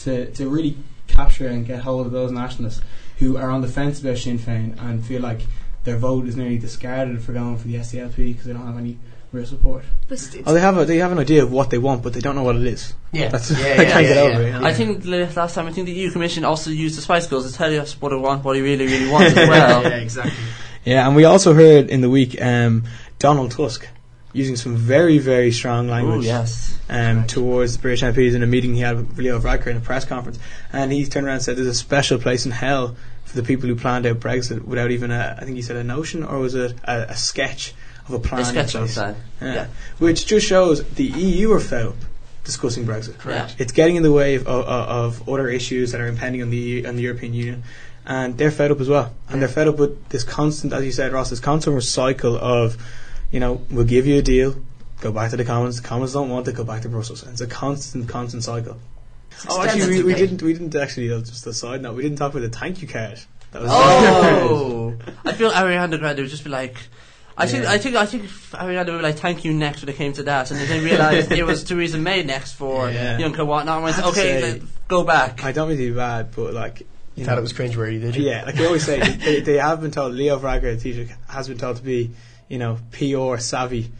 to 0.00 0.30
to 0.32 0.48
really 0.48 0.76
capture 1.06 1.46
and 1.46 1.64
get 1.64 1.80
hold 1.80 2.06
of 2.06 2.12
those 2.12 2.32
nationalists 2.32 2.80
who 3.18 3.36
are 3.36 3.50
on 3.50 3.60
the 3.60 3.68
fence 3.68 4.00
about 4.00 4.18
Sinn 4.18 4.38
Féin 4.38 4.76
and 4.80 5.04
feel 5.04 5.20
like 5.20 5.42
their 5.84 5.96
vote 5.96 6.26
is 6.26 6.36
nearly 6.36 6.58
discarded 6.58 7.22
for 7.22 7.32
going 7.32 7.56
for 7.58 7.66
the 7.68 7.74
SDLP 7.76 8.16
because 8.16 8.44
they 8.44 8.52
don't 8.52 8.66
have 8.66 8.78
any 8.78 8.98
real 9.32 9.44
support. 9.46 9.84
But 10.08 10.36
Oh, 10.46 10.54
they 10.54 10.60
have 10.60 10.76
a 10.78 10.84
they 10.84 10.98
have 10.98 11.12
an 11.12 11.18
idea 11.18 11.42
of 11.42 11.52
what 11.52 11.70
they 11.70 11.78
want, 11.78 12.02
but 12.02 12.12
they 12.14 12.20
don't 12.20 12.36
know 12.36 12.42
what 12.42 12.56
it 12.56 12.64
is. 12.66 12.94
Yeah. 13.12 13.28
That's 13.28 13.50
Yeah, 13.50 13.56
I 13.58 13.60
yeah, 13.62 13.76
can't 13.76 13.88
yeah, 13.88 14.02
get 14.02 14.16
over 14.18 14.42
it. 14.42 14.54
I 14.54 14.72
think 14.74 15.04
last 15.04 15.54
time 15.54 15.66
I 15.66 15.72
think 15.72 15.86
the 15.86 15.92
EU 15.92 16.10
Commission 16.10 16.44
also 16.44 16.70
used 16.70 16.96
the 16.96 17.02
Spice 17.02 17.26
Girls 17.26 17.50
to 17.50 17.56
tell 17.56 17.74
us 17.80 18.00
what 18.00 18.10
they 18.10 18.16
want, 18.16 18.44
what 18.44 18.56
he 18.56 18.62
really, 18.62 18.86
really 18.86 19.10
wants 19.10 19.36
as 19.36 19.48
well. 19.48 19.82
Yeah, 19.82 19.96
exactly. 19.96 20.44
Yeah, 20.84 21.06
and 21.06 21.16
we 21.16 21.24
also 21.24 21.54
heard 21.54 21.88
in 21.90 22.00
the 22.02 22.10
week 22.10 22.40
um, 22.40 22.84
Donald 23.18 23.50
Tusk 23.52 23.88
using 24.34 24.56
some 24.56 24.76
very 24.76 25.18
very 25.18 25.52
strong 25.52 25.88
Oh 25.88 25.92
language 25.92 26.24
yes. 26.26 26.76
um, 26.90 27.24
towards 27.26 27.76
the 27.76 27.82
British 27.82 28.02
MPs 28.02 28.34
in 28.34 28.42
a 28.42 28.46
meeting 28.46 28.74
he 28.74 28.80
had 28.80 28.96
with 28.96 29.16
Leo 29.18 29.38
Varadkar 29.38 29.68
in 29.68 29.76
a 29.76 29.80
press 29.80 30.04
conference, 30.04 30.38
and 30.72 30.92
he 30.92 31.04
turned 31.06 31.26
around 31.26 31.36
and 31.36 31.42
said, 31.44 31.56
"There's 31.56 31.66
a 31.68 31.74
special 31.74 32.18
place 32.18 32.44
in 32.44 32.50
hell 32.52 32.88
for 32.88 32.96
the 33.36 33.42
people 33.42 33.68
who 33.68 33.76
planned 33.76 34.06
out 34.06 34.20
Brexit 34.20 34.64
without 34.64 34.90
even 34.90 35.10
a, 35.10 35.36
I 35.38 35.44
think 35.44 35.56
he 35.56 35.62
said 35.62 35.76
a 35.76 35.84
notion 35.84 36.22
or 36.22 36.38
was 36.38 36.54
it 36.54 36.74
a, 36.84 37.10
a 37.10 37.16
sketch 37.16 37.74
of 38.08 38.14
a 38.14 38.18
plan?" 38.18 38.42
A 38.42 38.44
sketch 38.44 38.74
of 38.74 38.82
place." 38.82 38.94
that. 38.96 39.16
Yeah. 39.40 39.54
Yeah. 39.54 39.66
Which 39.98 40.26
just 40.26 40.46
shows 40.46 40.82
the 40.94 41.04
EU 41.04 41.52
are 41.52 41.60
fed 41.60 41.86
up 41.86 41.96
discussing 42.44 42.84
Brexit. 42.86 43.18
Correct. 43.18 43.56
It's 43.58 43.72
getting 43.72 43.96
in 43.96 44.02
the 44.02 44.12
way 44.12 44.36
of, 44.36 44.46
of, 44.46 44.66
of 44.66 45.28
other 45.28 45.48
issues 45.48 45.92
that 45.92 46.00
are 46.00 46.06
impending 46.06 46.42
on 46.42 46.50
the 46.50 46.56
EU, 46.56 46.86
on 46.86 46.96
the 46.96 47.02
European 47.02 47.32
Union, 47.34 47.64
and 48.06 48.36
they're 48.38 48.50
fed 48.50 48.70
up 48.70 48.80
as 48.80 48.88
well. 48.88 49.12
And 49.28 49.40
they're 49.40 49.48
fed 49.48 49.66
up 49.68 49.78
with 49.78 50.08
this 50.10 50.24
constant, 50.24 50.72
as 50.72 50.84
you 50.84 50.92
said, 50.92 51.12
Ross, 51.12 51.30
this 51.30 51.40
constant 51.40 51.82
cycle 51.82 52.36
of, 52.36 52.76
you 53.30 53.40
know, 53.40 53.62
we'll 53.70 53.86
give 53.86 54.06
you 54.06 54.18
a 54.18 54.22
deal, 54.22 54.56
go 55.00 55.10
back 55.10 55.30
to 55.30 55.36
the 55.36 55.44
Commons. 55.44 55.80
The 55.80 55.88
Commons 55.88 56.12
don't 56.12 56.28
want 56.28 56.46
it, 56.46 56.54
go 56.54 56.64
back 56.64 56.82
to 56.82 56.88
Brussels. 56.88 57.22
And 57.22 57.32
it's 57.32 57.40
a 57.40 57.46
constant, 57.46 58.08
constant 58.08 58.44
cycle. 58.44 58.76
Oh, 59.48 59.62
actually, 59.62 59.98
we, 59.98 60.02
we 60.04 60.14
didn't. 60.14 60.42
We 60.42 60.52
didn't 60.52 60.74
actually. 60.74 61.12
uh, 61.12 61.18
Just 61.20 61.46
a 61.46 61.52
side 61.52 61.82
note. 61.82 61.96
We 61.96 62.02
didn't 62.02 62.18
talk 62.18 62.32
about 62.34 62.40
the 62.42 62.48
thank 62.58 62.80
you 62.82 62.88
card. 62.88 63.20
That 63.52 63.62
was 63.62 63.70
Oh, 63.72 64.94
I 65.24 65.32
feel 65.32 65.50
Ariana 65.50 65.98
Grande 65.98 66.18
would 66.20 66.28
just 66.28 66.44
be 66.44 66.50
like. 66.50 66.76
I 67.36 67.46
think, 67.48 67.66
I 67.66 67.78
think, 67.78 67.96
I 67.96 68.06
think 68.06 68.22
Ariana 68.52 68.86
would 68.92 68.98
be 68.98 69.02
like, 69.02 69.16
"Thank 69.18 69.44
you 69.44 69.52
next" 69.52 69.80
when 69.82 69.88
it 69.88 69.96
came 69.96 70.12
to 70.14 70.22
that, 70.24 70.52
and 70.52 70.60
then 70.60 70.68
they 70.68 70.78
realised 70.78 71.32
it 71.32 71.44
was 71.44 71.64
Theresa 71.68 71.98
May 71.98 72.22
next 72.22 72.52
for 72.52 72.88
Yeah. 72.88 73.18
Young 73.18 73.36
and 73.36 73.48
whatnot. 73.48 73.74
And 73.78 73.84
went, 73.84 73.98
I 73.98 74.08
"Okay, 74.10 74.40
say- 74.40 74.52
let- 74.52 74.62
go 74.86 75.02
back." 75.02 75.42
I 75.44 75.50
don't 75.50 75.68
mean 75.68 75.78
to 75.78 75.90
be 75.90 75.96
bad, 75.96 76.30
but 76.34 76.54
like, 76.54 76.80
you 76.80 76.86
You 77.16 77.24
know, 77.24 77.30
thought 77.30 77.38
it 77.38 77.42
was 77.42 77.52
cringeworthy, 77.52 78.00
did 78.00 78.14
you? 78.14 78.22
Yeah, 78.24 78.44
like 78.44 78.54
they 78.54 78.64
always 78.66 78.84
say, 78.86 79.00
they, 79.00 79.40
they 79.40 79.56
have 79.56 79.80
been 79.80 79.90
told. 79.90 80.14
Leo 80.14 80.38
Varadkar, 80.38 80.76
the 80.76 80.80
teacher, 80.80 81.12
has 81.28 81.48
been 81.48 81.58
told 81.58 81.76
to 81.78 81.82
be, 81.82 82.12
you 82.48 82.58
know, 82.58 82.78
PR 82.92 83.38
savvy, 83.38 83.90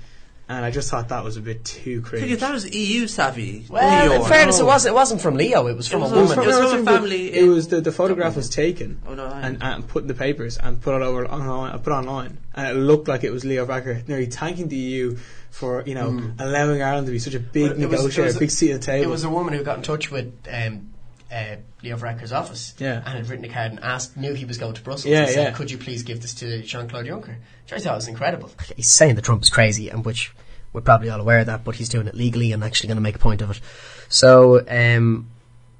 and 0.48 0.64
I 0.64 0.70
just 0.70 0.90
thought 0.90 1.08
that 1.08 1.24
was 1.24 1.36
a 1.36 1.40
bit 1.40 1.64
too 1.64 2.02
I 2.06 2.10
think 2.10 2.22
cringe. 2.26 2.40
that 2.40 2.52
was 2.52 2.74
EU 2.74 3.06
savvy. 3.06 3.64
Well, 3.68 4.06
New 4.06 4.12
in 4.12 4.20
York. 4.20 4.28
fairness, 4.30 4.58
it 4.58 4.62
Oh. 4.62 4.66
wasn't. 4.66 4.92
It 4.92 4.94
wasn't 4.94 5.20
from 5.22 5.36
Leo. 5.36 5.66
It 5.68 5.76
was 5.76 5.88
from 5.88 6.00
It 6.00 6.02
was 6.02 6.12
a 6.12 6.14
woman. 6.16 6.34
from- 6.34 6.44
it 6.44 6.46
was 6.48 6.70
from 6.72 6.80
a 6.88 6.90
family 6.92 7.32
It 7.34 7.44
was 7.48 7.68
the, 7.68 7.80
the 7.80 7.92
photograph 7.92 8.36
was 8.36 8.48
taken 8.50 9.00
Oh, 9.08 9.14
no, 9.14 9.26
and, 9.26 9.62
and 9.62 9.88
put 9.88 10.02
in 10.02 10.08
the 10.08 10.14
papers 10.14 10.58
and 10.58 10.80
put 10.80 10.94
it 10.94 11.02
over 11.02 11.26
online. 11.26 11.78
Put 11.78 11.92
online, 11.92 12.38
and 12.54 12.68
it 12.68 12.80
looked 12.80 13.08
like 13.08 13.24
it 13.24 13.30
was 13.32 13.44
Leo 13.44 13.64
Varadkar 13.66 14.06
nearly 14.08 14.26
thanking 14.26 14.68
the 14.68 14.76
EU 14.76 15.16
for 15.50 15.82
you 15.86 15.94
know 15.94 16.20
allowing 16.38 16.82
Ireland 16.82 17.06
to 17.06 17.12
be 17.12 17.18
such 17.18 17.34
a 17.34 17.40
big 17.40 17.62
Well, 17.62 17.70
it 17.72 17.76
was- 17.76 17.82
it 17.82 17.90
negotiator, 17.98 18.24
was- 18.26 18.36
big 18.38 18.50
seat 18.50 18.72
at 18.72 18.80
the 18.80 18.86
table. 18.86 19.04
It 19.04 19.10
was 19.12 19.24
a 19.24 19.30
woman 19.30 19.54
who 19.54 19.62
got 19.62 19.76
in 19.78 19.82
touch 19.82 20.10
with 20.10 20.32
um, 20.52 20.90
uh, 21.34 21.56
Leo 21.82 21.96
Varadkar's 21.96 22.32
office 22.32 22.74
Yeah. 22.78 22.98
and 23.04 23.18
had 23.18 23.28
written 23.28 23.44
a 23.44 23.48
card 23.48 23.72
and 23.72 23.80
asked, 23.80 24.16
knew 24.16 24.34
he 24.34 24.44
was 24.44 24.56
going 24.58 24.74
to 24.74 24.82
Brussels 24.82 25.10
Yeah, 25.10 25.22
and 25.22 25.30
said, 25.30 25.42
yeah. 25.42 25.50
could 25.50 25.70
you 25.70 25.78
please 25.78 26.02
give 26.04 26.22
this 26.22 26.32
to 26.34 26.62
Jean-Claude 26.62 27.06
Juncker? 27.06 27.36
Which 27.64 27.72
I 27.72 27.78
thought 27.78 27.96
was 27.96 28.08
incredible. 28.08 28.50
He's 28.76 28.88
saying 28.88 29.16
that 29.16 29.24
Trump 29.24 29.42
is 29.42 29.50
crazy, 29.50 29.88
and 29.88 30.04
which 30.04 30.32
we're 30.72 30.80
probably 30.82 31.10
all 31.10 31.20
aware 31.20 31.40
of 31.40 31.46
that, 31.46 31.64
but 31.64 31.74
he's 31.76 31.88
doing 31.88 32.06
it 32.06 32.14
legally 32.14 32.52
and 32.52 32.62
actually 32.62 32.88
going 32.88 32.96
to 32.96 33.02
make 33.02 33.16
a 33.16 33.18
point 33.20 33.42
of 33.42 33.50
it. 33.50 33.60
So 34.08 34.64
um, 34.68 35.28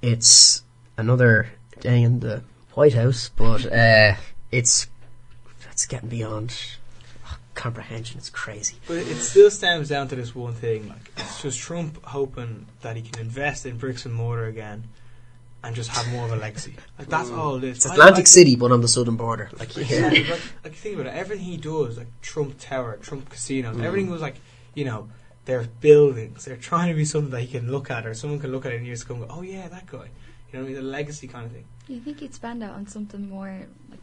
it's 0.02 0.62
another 0.96 1.48
day 1.80 2.02
in 2.02 2.20
the 2.20 2.42
White 2.74 2.94
House, 2.94 3.30
but 3.36 3.70
uh, 3.72 4.14
it's 4.50 4.86
it's 5.70 5.86
getting 5.86 6.08
beyond 6.08 6.54
comprehension. 7.54 8.18
It's 8.18 8.30
crazy. 8.30 8.76
But 8.86 8.98
it 8.98 9.16
still 9.16 9.50
stems 9.50 9.88
down 9.88 10.08
to 10.08 10.16
this 10.16 10.34
one 10.34 10.54
thing. 10.54 10.88
Like 10.88 11.12
it's 11.16 11.42
just 11.42 11.58
Trump 11.60 12.04
hoping 12.04 12.66
that 12.82 12.96
he 12.96 13.02
can 13.02 13.20
invest 13.20 13.66
in 13.66 13.76
bricks 13.76 14.04
and 14.06 14.14
mortar 14.14 14.46
again, 14.46 14.84
and 15.64 15.74
just 15.74 15.90
have 15.90 16.06
more 16.12 16.26
of 16.26 16.32
a 16.32 16.36
legacy. 16.36 16.74
Like 16.98 17.08
that's 17.08 17.30
mm. 17.30 17.38
all 17.38 17.56
it 17.56 17.64
is. 17.64 17.76
It's 17.78 17.86
Atlantic 17.86 18.22
I- 18.22 18.24
City, 18.24 18.54
but 18.54 18.70
on 18.70 18.80
the 18.80 18.88
southern 18.88 19.16
border. 19.16 19.50
Like, 19.58 19.76
Yeah, 19.90 20.08
like, 20.08 20.28
like 20.62 20.74
think 20.74 20.98
about 20.98 21.06
it. 21.06 21.16
Everything 21.16 21.46
he 21.46 21.56
does, 21.56 21.98
like 21.98 22.08
Trump 22.20 22.56
Tower, 22.58 22.98
Trump 22.98 23.30
casinos, 23.30 23.76
mm. 23.76 23.84
everything 23.84 24.10
was 24.10 24.20
like, 24.20 24.36
you 24.74 24.84
know, 24.84 25.08
they're 25.46 25.66
buildings. 25.80 26.44
They're 26.44 26.56
trying 26.56 26.88
to 26.88 26.94
be 26.94 27.04
something 27.04 27.30
that 27.30 27.40
he 27.40 27.46
can 27.46 27.70
look 27.70 27.90
at, 27.90 28.06
or 28.06 28.14
someone 28.14 28.38
can 28.40 28.52
look 28.52 28.66
at 28.66 28.72
it 28.72 28.76
in 28.76 28.84
years 28.84 29.00
to 29.00 29.06
come. 29.06 29.22
and 29.22 29.28
go, 29.28 29.34
Oh 29.36 29.42
yeah, 29.42 29.68
that 29.68 29.86
guy. 29.86 30.08
You 30.52 30.58
know, 30.58 30.60
what 30.60 30.60
I 30.60 30.62
mean, 30.62 30.74
the 30.74 30.82
legacy 30.82 31.26
kind 31.26 31.46
of 31.46 31.52
thing. 31.52 31.64
You 31.88 32.00
think 32.00 32.20
he'd 32.20 32.34
spend 32.34 32.62
it 32.62 32.70
on 32.70 32.86
something 32.86 33.28
more 33.28 33.66
like 33.90 34.00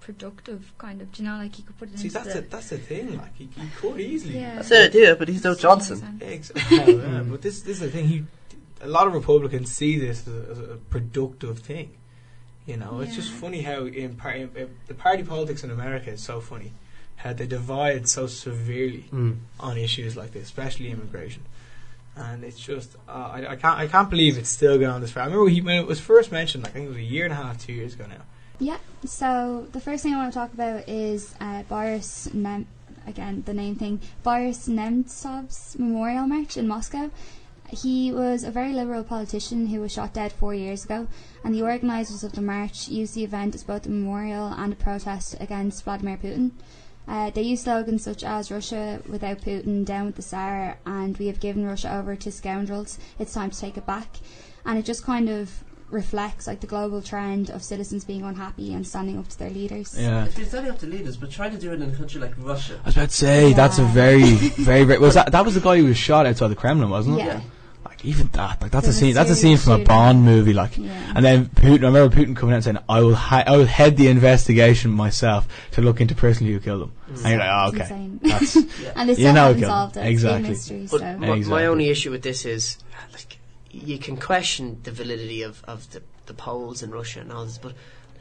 productive, 0.00 0.72
kind 0.78 1.02
of? 1.02 1.12
Do 1.12 1.22
you 1.22 1.28
know, 1.28 1.36
like 1.36 1.54
he 1.54 1.62
could 1.62 1.78
put 1.78 1.92
it 1.92 1.98
See, 1.98 2.06
into 2.06 2.18
that's 2.18 2.34
the, 2.34 2.40
the, 2.40 2.48
that's 2.48 2.70
the 2.70 2.78
thing. 2.78 3.16
Like 3.18 3.36
he, 3.36 3.44
he 3.44 3.68
could 3.76 4.00
easily. 4.00 4.38
yeah. 4.38 4.56
That's 4.56 4.70
the 4.70 4.84
idea, 4.86 5.16
but 5.16 5.28
he's 5.28 5.44
no 5.44 5.54
Johnson. 5.54 6.18
Yeah, 6.20 6.26
ex- 6.26 6.52
hell, 6.56 6.90
yeah, 6.90 7.24
But 7.28 7.42
this, 7.42 7.60
this 7.60 7.76
is 7.76 7.80
the 7.80 7.90
thing. 7.90 8.08
He, 8.08 8.24
a 8.80 8.86
lot 8.88 9.06
of 9.06 9.14
Republicans 9.14 9.70
see 9.72 9.98
this 9.98 10.26
as 10.26 10.34
a, 10.34 10.50
as 10.50 10.58
a 10.58 10.76
productive 10.90 11.58
thing. 11.60 11.90
You 12.66 12.76
know, 12.76 13.00
it's 13.00 13.14
just 13.14 13.30
funny 13.30 13.62
how 13.62 13.84
in, 13.86 14.14
par- 14.16 14.32
in, 14.32 14.50
in 14.54 14.76
the 14.88 14.94
party 14.94 15.22
politics 15.22 15.64
in 15.64 15.70
America 15.70 16.10
is 16.10 16.22
so 16.22 16.40
funny. 16.40 16.72
How 17.16 17.32
they 17.32 17.46
divide 17.46 18.08
so 18.08 18.26
severely 18.26 19.06
Mm. 19.12 19.38
on 19.58 19.76
issues 19.78 20.16
like 20.16 20.32
this, 20.32 20.44
especially 20.44 20.90
immigration. 20.90 21.42
And 22.14 22.44
it's 22.44 22.58
just, 22.60 22.96
uh, 23.08 23.12
I, 23.34 23.38
I 23.52 23.56
can't, 23.56 23.78
I 23.78 23.86
can't 23.86 24.10
believe 24.10 24.36
it's 24.38 24.50
still 24.50 24.76
going 24.78 24.90
on 24.90 25.00
this 25.00 25.12
far. 25.12 25.22
I 25.22 25.26
remember 25.26 25.48
he, 25.48 25.60
when 25.60 25.76
it 25.78 25.86
was 25.86 25.98
first 26.00 26.30
mentioned, 26.30 26.64
like, 26.64 26.72
I 26.72 26.74
think 26.74 26.86
it 26.86 26.88
was 26.88 26.98
a 26.98 27.02
year 27.02 27.24
and 27.24 27.32
a 27.32 27.36
half, 27.36 27.58
two 27.64 27.72
years 27.72 27.94
ago 27.94 28.06
now. 28.08 28.22
Yeah, 28.60 28.78
so 29.04 29.66
the 29.72 29.80
first 29.80 30.02
thing 30.02 30.14
I 30.14 30.16
want 30.18 30.32
to 30.32 30.38
talk 30.38 30.52
about 30.52 30.88
is 30.88 31.34
uh, 31.40 31.62
Boris 31.62 32.28
Nem- 32.34 32.66
again 33.06 33.42
the 33.46 33.54
name 33.54 33.76
thing 33.76 34.00
Boris 34.24 34.68
Nemtsov's 34.68 35.78
memorial 35.78 36.26
march 36.26 36.56
in 36.56 36.66
Moscow. 36.68 37.10
He 37.70 38.10
was 38.12 38.44
a 38.44 38.50
very 38.50 38.72
liberal 38.72 39.04
politician 39.04 39.66
who 39.66 39.80
was 39.80 39.92
shot 39.92 40.14
dead 40.14 40.32
four 40.32 40.54
years 40.54 40.84
ago, 40.84 41.06
and 41.44 41.54
the 41.54 41.62
organisers 41.62 42.24
of 42.24 42.32
the 42.32 42.40
march 42.40 42.88
used 42.88 43.14
the 43.14 43.24
event 43.24 43.54
as 43.54 43.62
both 43.62 43.86
a 43.86 43.90
memorial 43.90 44.48
and 44.48 44.72
a 44.72 44.76
protest 44.76 45.36
against 45.38 45.84
Vladimir 45.84 46.16
Putin. 46.16 46.52
Uh, 47.06 47.30
they 47.30 47.42
used 47.42 47.64
slogans 47.64 48.04
such 48.04 48.22
as 48.22 48.50
Russia 48.50 49.00
without 49.08 49.40
Putin, 49.40 49.84
down 49.84 50.06
with 50.06 50.16
the 50.16 50.22
Tsar, 50.22 50.78
and 50.86 51.16
we 51.18 51.26
have 51.26 51.40
given 51.40 51.66
Russia 51.66 51.94
over 51.94 52.16
to 52.16 52.30
scoundrels, 52.32 52.98
it's 53.18 53.32
time 53.32 53.50
to 53.50 53.58
take 53.58 53.76
it 53.76 53.86
back. 53.86 54.16
And 54.64 54.78
it 54.78 54.84
just 54.84 55.04
kind 55.04 55.28
of 55.28 55.64
reflects 55.90 56.46
like 56.46 56.60
the 56.60 56.66
global 56.66 57.00
trend 57.00 57.48
of 57.48 57.62
citizens 57.62 58.04
being 58.04 58.22
unhappy 58.22 58.74
and 58.74 58.86
standing 58.86 59.18
up 59.18 59.26
to 59.28 59.38
their 59.38 59.48
leaders. 59.50 59.94
Yeah. 59.98 60.26
It's 60.26 60.34
been 60.34 60.46
standing 60.46 60.70
up 60.70 60.78
to 60.80 60.86
leaders, 60.86 61.16
but 61.16 61.30
trying 61.30 61.52
to 61.52 61.58
do 61.58 61.72
it 61.72 61.80
in 61.80 61.90
a 61.90 61.96
country 61.96 62.20
like 62.20 62.34
Russia. 62.36 62.78
I 62.82 62.86
was 62.86 62.96
about 62.96 63.08
to 63.08 63.16
say, 63.16 63.52
that's 63.54 63.78
a 63.78 63.84
very, 63.84 64.34
very, 64.34 64.84
very, 64.84 64.98
was 64.98 65.14
that, 65.14 65.32
that 65.32 65.44
was 65.44 65.54
the 65.54 65.60
guy 65.60 65.78
who 65.78 65.86
was 65.86 65.96
shot 65.96 66.26
outside 66.26 66.48
the 66.48 66.56
Kremlin, 66.56 66.90
wasn't 66.90 67.20
it? 67.20 67.24
Yeah. 67.24 67.34
Like, 67.34 67.44
even 68.04 68.28
that, 68.28 68.62
like, 68.62 68.70
that's 68.70 68.86
a 68.86 68.92
scene, 68.92 69.14
that's 69.14 69.30
a 69.30 69.34
scene 69.34 69.56
from 69.56 69.80
a. 69.80 69.84
Bond 69.84 70.24
movie, 70.24 70.52
like, 70.52 70.76
Yeah. 70.78 71.12
And 71.16 71.24
then 71.24 71.46
Putin, 71.46 71.82
I 71.84 71.86
remember 71.86 72.14
Putin 72.14 72.36
coming 72.36 72.52
out 72.52 72.56
and 72.56 72.64
saying, 72.64 72.78
"I 72.88 73.00
will, 73.00 73.14
hi- 73.14 73.44
I 73.46 73.56
will 73.56 73.66
head 73.66 73.96
the 73.96 74.08
investigation 74.08 74.90
myself 74.90 75.48
to 75.72 75.80
look 75.82 76.00
into 76.00 76.14
personally 76.14 76.52
who 76.52 76.60
killed 76.60 76.82
him." 76.82 76.92
Mm. 77.10 77.16
And 77.16 77.28
you're 77.30 77.38
like, 77.38 77.50
"Oh, 77.50 77.68
okay, 77.68 77.80
insane. 77.80 78.20
that's 78.22 78.56
and 78.96 79.08
they 79.08 79.12
You 79.12 79.14
still 79.14 79.32
know 79.34 79.46
haven't 79.48 79.62
solved 79.64 79.96
it. 79.96 80.06
exactly. 80.06 80.50
It's 80.50 80.66
a 80.68 80.72
big 80.74 80.80
mystery, 80.82 80.98
But 80.98 81.00
so. 81.00 81.18
my, 81.18 81.26
Exactly. 81.36 81.50
my 81.50 81.66
only 81.66 81.88
issue 81.88 82.10
with 82.10 82.22
this 82.22 82.44
is, 82.44 82.78
like, 83.12 83.38
you 83.70 83.98
can 83.98 84.16
question 84.16 84.78
the 84.84 84.92
validity 84.92 85.42
of, 85.42 85.62
of 85.66 85.90
the, 85.92 86.02
the 86.26 86.34
polls 86.34 86.82
in 86.82 86.90
Russia 86.90 87.20
and 87.20 87.32
all 87.32 87.44
this, 87.44 87.58
but 87.58 87.72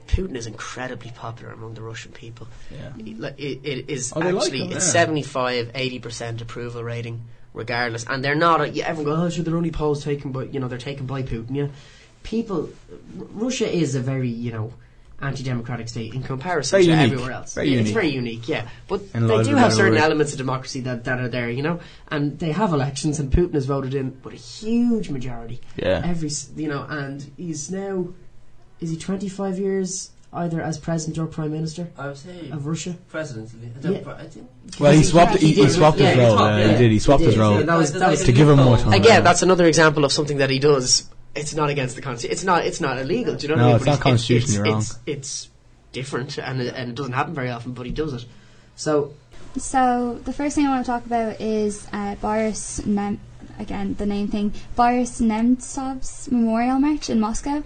Putin 0.07 0.36
is 0.38 0.48
incredibly 0.48 1.12
popular 1.12 1.51
among 1.51 1.74
the 1.74 1.81
Russian 1.81 2.12
people. 2.13 2.48
yeah. 2.72 2.91
He- 3.03 3.13
Like, 3.15 3.38
it, 3.39 3.60
it 3.63 3.89
is 3.89 4.13
Oh, 4.15 4.22
they 4.22 4.31
like 4.31 4.43
actually 4.46 4.60
him, 4.62 4.72
it's 4.77 4.86
yeah. 4.86 4.91
75, 5.03 5.72
80 5.75 6.00
percent 6.00 6.41
approval 6.41 6.84
rating, 6.84 7.22
regardless. 7.57 8.05
And 8.07 8.23
they're 8.23 8.35
not. 8.35 8.61
A, 8.61 8.67
everyone 8.87 9.05
goes, 9.15 9.19
"Oh, 9.19 9.29
sure, 9.35 9.43
they're 9.43 9.57
only 9.57 9.71
polls 9.71 10.03
taken 10.03 10.31
by 10.31 10.43
you 10.43 10.59
know 10.59 10.67
they're 10.67 10.77
taken 10.77 11.05
by 11.05 11.23
Putin." 11.23 11.55
Yeah, 11.55 11.67
people. 12.23 12.69
R- 13.19 13.25
Russia 13.33 13.67
is 13.69 13.95
a 13.95 13.99
very 13.99 14.29
you 14.29 14.51
know 14.51 14.73
anti-democratic 15.19 15.89
state 15.89 16.13
in 16.13 16.21
comparison 16.21 16.75
Very 16.77 16.85
to 16.85 16.91
unique. 16.91 17.11
everywhere 17.13 17.31
else. 17.31 17.55
Very 17.55 17.69
Yeah. 17.73 17.79
It's 17.81 17.89
very 17.89 18.09
unique, 18.09 18.47
yeah. 18.47 18.67
But 18.87 19.11
they 19.13 19.43
do 19.43 19.55
have 19.55 19.73
certain 19.73 19.93
ways. 19.93 20.03
elements 20.03 20.31
of 20.33 20.37
democracy 20.37 20.81
that, 20.81 21.05
that 21.05 21.19
are 21.19 21.27
there, 21.27 21.49
you 21.49 21.63
know, 21.63 21.79
and 22.09 22.37
they 22.37 22.51
have 22.51 22.71
elections, 22.71 23.19
and 23.19 23.31
Putin 23.31 23.55
has 23.55 23.65
voted 23.65 23.95
in 23.95 24.15
with 24.23 24.35
a 24.35 24.37
huge 24.37 25.09
majority 25.09 25.59
Yeah. 25.75 26.03
every 26.05 26.29
you 26.55 26.67
know, 26.69 26.85
and 26.87 27.31
he's 27.35 27.71
now 27.71 28.09
is 28.79 28.91
he 28.91 28.97
twenty 28.97 29.27
five 29.27 29.57
years 29.57 30.11
either 30.34 30.62
as 30.62 30.77
president 30.77 31.17
or 31.17 31.25
prime 31.25 31.51
minister 31.51 31.89
I 31.98 32.07
would 32.07 32.17
say 32.17 32.50
of 32.51 32.65
Russia? 32.65 32.96
presidency. 33.10 33.57
I, 33.63 33.88
Yeah. 33.89 34.00
don't, 34.00 34.07
I 34.07 34.27
think. 34.27 34.48
Well, 34.79 34.91
he 34.91 34.98
He 35.00 35.03
swapped. 35.03 35.34
did- 35.34 35.41
He, 35.41 35.53
he 35.53 35.63
he 35.63 35.69
swapped 35.69 35.98
his 35.98 36.05
yeah, 36.07 36.13
he 36.13 36.19
role. 36.19 36.38
swapped, 36.38 36.57
yeah, 36.60 36.65
yeah. 36.65 36.72
He 36.74 36.77
did. 36.77 36.91
He 36.91 37.00
swapped 37.00 37.22
He 37.22 37.25
his 37.27 37.38
role 37.38 37.55
yeah, 37.60 37.63
that 37.65 37.77
was- 37.77 37.93
that 37.93 38.10
was- 38.10 38.24
to 38.24 38.31
give 38.31 38.50
him 38.50 38.57
more 38.60 38.77
time. 38.77 38.93
Again, 38.93 39.24
that's 39.24 39.41
another 39.41 39.65
example 39.65 40.03
of 40.05 40.12
something 40.12 40.38
that 40.38 40.50
he 40.50 40.60
does. 40.60 41.10
It's 41.36 41.53
not 41.55 41.69
against 41.69 41.96
the 41.96 42.01
constitution. 42.01 42.34
It's 42.34 42.43
not. 42.43 42.65
It's 42.65 42.81
not 42.81 42.98
illegal. 43.00 43.36
Do 43.36 43.43
you 43.48 43.55
know 43.55 43.55
No, 43.55 43.62
what 43.62 43.67
I 43.67 43.69
mean? 43.69 43.75
it's 43.77 43.86
But 43.86 43.91
not 43.91 44.00
constitutionally 44.01 44.69
it's, 44.72 44.91
It's, 44.91 45.00
it's 45.05 45.50
different, 45.93 46.38
and 46.39 46.62
it, 46.62 46.74
and 46.75 46.89
it 46.89 46.96
doesn't 46.96 47.13
happen 47.13 47.34
very 47.36 47.50
often, 47.51 47.74
but 47.74 47.86
he 47.86 47.91
does 47.91 48.13
it. 48.13 48.25
So 48.75 49.13
So 49.57 50.19
the 50.25 50.34
first 50.34 50.55
thing 50.55 50.65
I 50.65 50.69
want 50.69 50.86
to 50.86 50.91
talk 50.91 51.05
about 51.05 51.39
is 51.39 51.88
uh, 51.93 52.15
Boris 52.15 52.86
Nem- 52.86 53.19
again 53.60 53.96
the 53.98 54.05
name 54.05 54.27
thing 54.27 54.53
Boris 54.75 55.19
Nemtsov's 55.22 56.29
memorial 56.31 56.79
march 56.79 57.10
in 57.10 57.19
Moscow. 57.19 57.63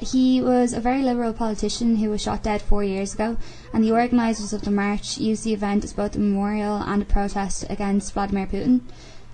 He 0.00 0.40
was 0.40 0.72
a 0.72 0.80
very 0.80 1.02
liberal 1.02 1.32
politician 1.32 1.96
who 1.96 2.10
was 2.10 2.22
shot 2.22 2.42
dead 2.42 2.60
four 2.60 2.82
years 2.82 3.14
ago, 3.14 3.36
and 3.72 3.84
the 3.84 3.92
organisers 3.92 4.52
of 4.52 4.62
the 4.62 4.70
march 4.70 5.18
used 5.18 5.44
the 5.44 5.52
event 5.52 5.84
as 5.84 5.92
both 5.92 6.16
a 6.16 6.18
memorial 6.18 6.76
and 6.76 7.02
a 7.02 7.04
protest 7.04 7.64
against 7.70 8.12
Vladimir 8.12 8.46
Putin. 8.46 8.80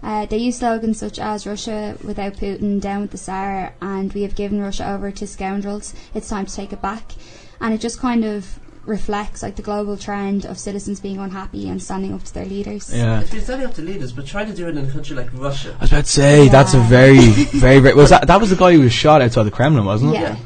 Uh, 0.03 0.27
they 0.27 0.39
used 0.39 0.59
slogans 0.59 0.99
such 0.99 1.19
as 1.19 1.47
Russia 1.47 1.97
without 2.05 2.35
Putin, 2.35 2.81
down 2.81 3.03
with 3.03 3.11
the 3.11 3.19
Tsar, 3.19 3.75
and 3.81 4.13
we 4.13 4.23
have 4.23 4.35
given 4.35 4.61
Russia 4.61 4.91
over 4.91 5.11
to 5.11 5.27
scoundrels, 5.27 5.95
it's 6.15 6.29
time 6.29 6.47
to 6.47 6.55
take 6.55 6.73
it 6.73 6.81
back. 6.81 7.13
And 7.61 7.75
it 7.75 7.81
just 7.81 7.99
kind 7.99 8.25
of 8.25 8.59
reflects 8.87 9.43
like 9.43 9.57
the 9.57 9.63
global 9.63 9.97
trend 9.97 10.47
of 10.47 10.59
citizens 10.59 11.01
being 11.01 11.19
unhappy 11.19 11.69
and 11.69 11.83
standing 11.83 12.15
up 12.15 12.23
to 12.25 12.35
their 12.35 12.47
leaders. 12.47 12.95
Yeah. 12.95 13.21
It's 13.21 13.31
been 13.31 13.43
standing 13.43 13.67
up 13.67 13.75
to 13.75 13.83
leaders, 13.83 14.13
but 14.13 14.27
trying 14.27 14.47
to 14.47 14.55
do 14.55 14.69
it 14.69 14.77
in 14.77 14.89
a 14.89 14.91
country 14.91 15.17
like 15.17 15.29
Russia. 15.35 15.77
I 15.79 15.83
was 15.83 15.93
about 15.93 16.05
to 16.07 16.11
say, 16.11 16.49
that's 16.49 16.75
a 16.75 16.81
very, 16.81 17.19
very, 17.19 17.79
very. 17.81 17.95
Was 17.95 18.11
that 18.11 18.27
that 18.27 18.41
was 18.41 18.51
the 18.51 18.57
guy 18.57 18.73
who 18.73 18.81
was 18.81 18.93
shot 18.93 19.21
outside 19.21 19.45
the 19.45 19.51
Kremlin, 19.51 19.85
wasn't 19.85 20.15
it? 20.15 20.21
Yeah. 20.21 20.37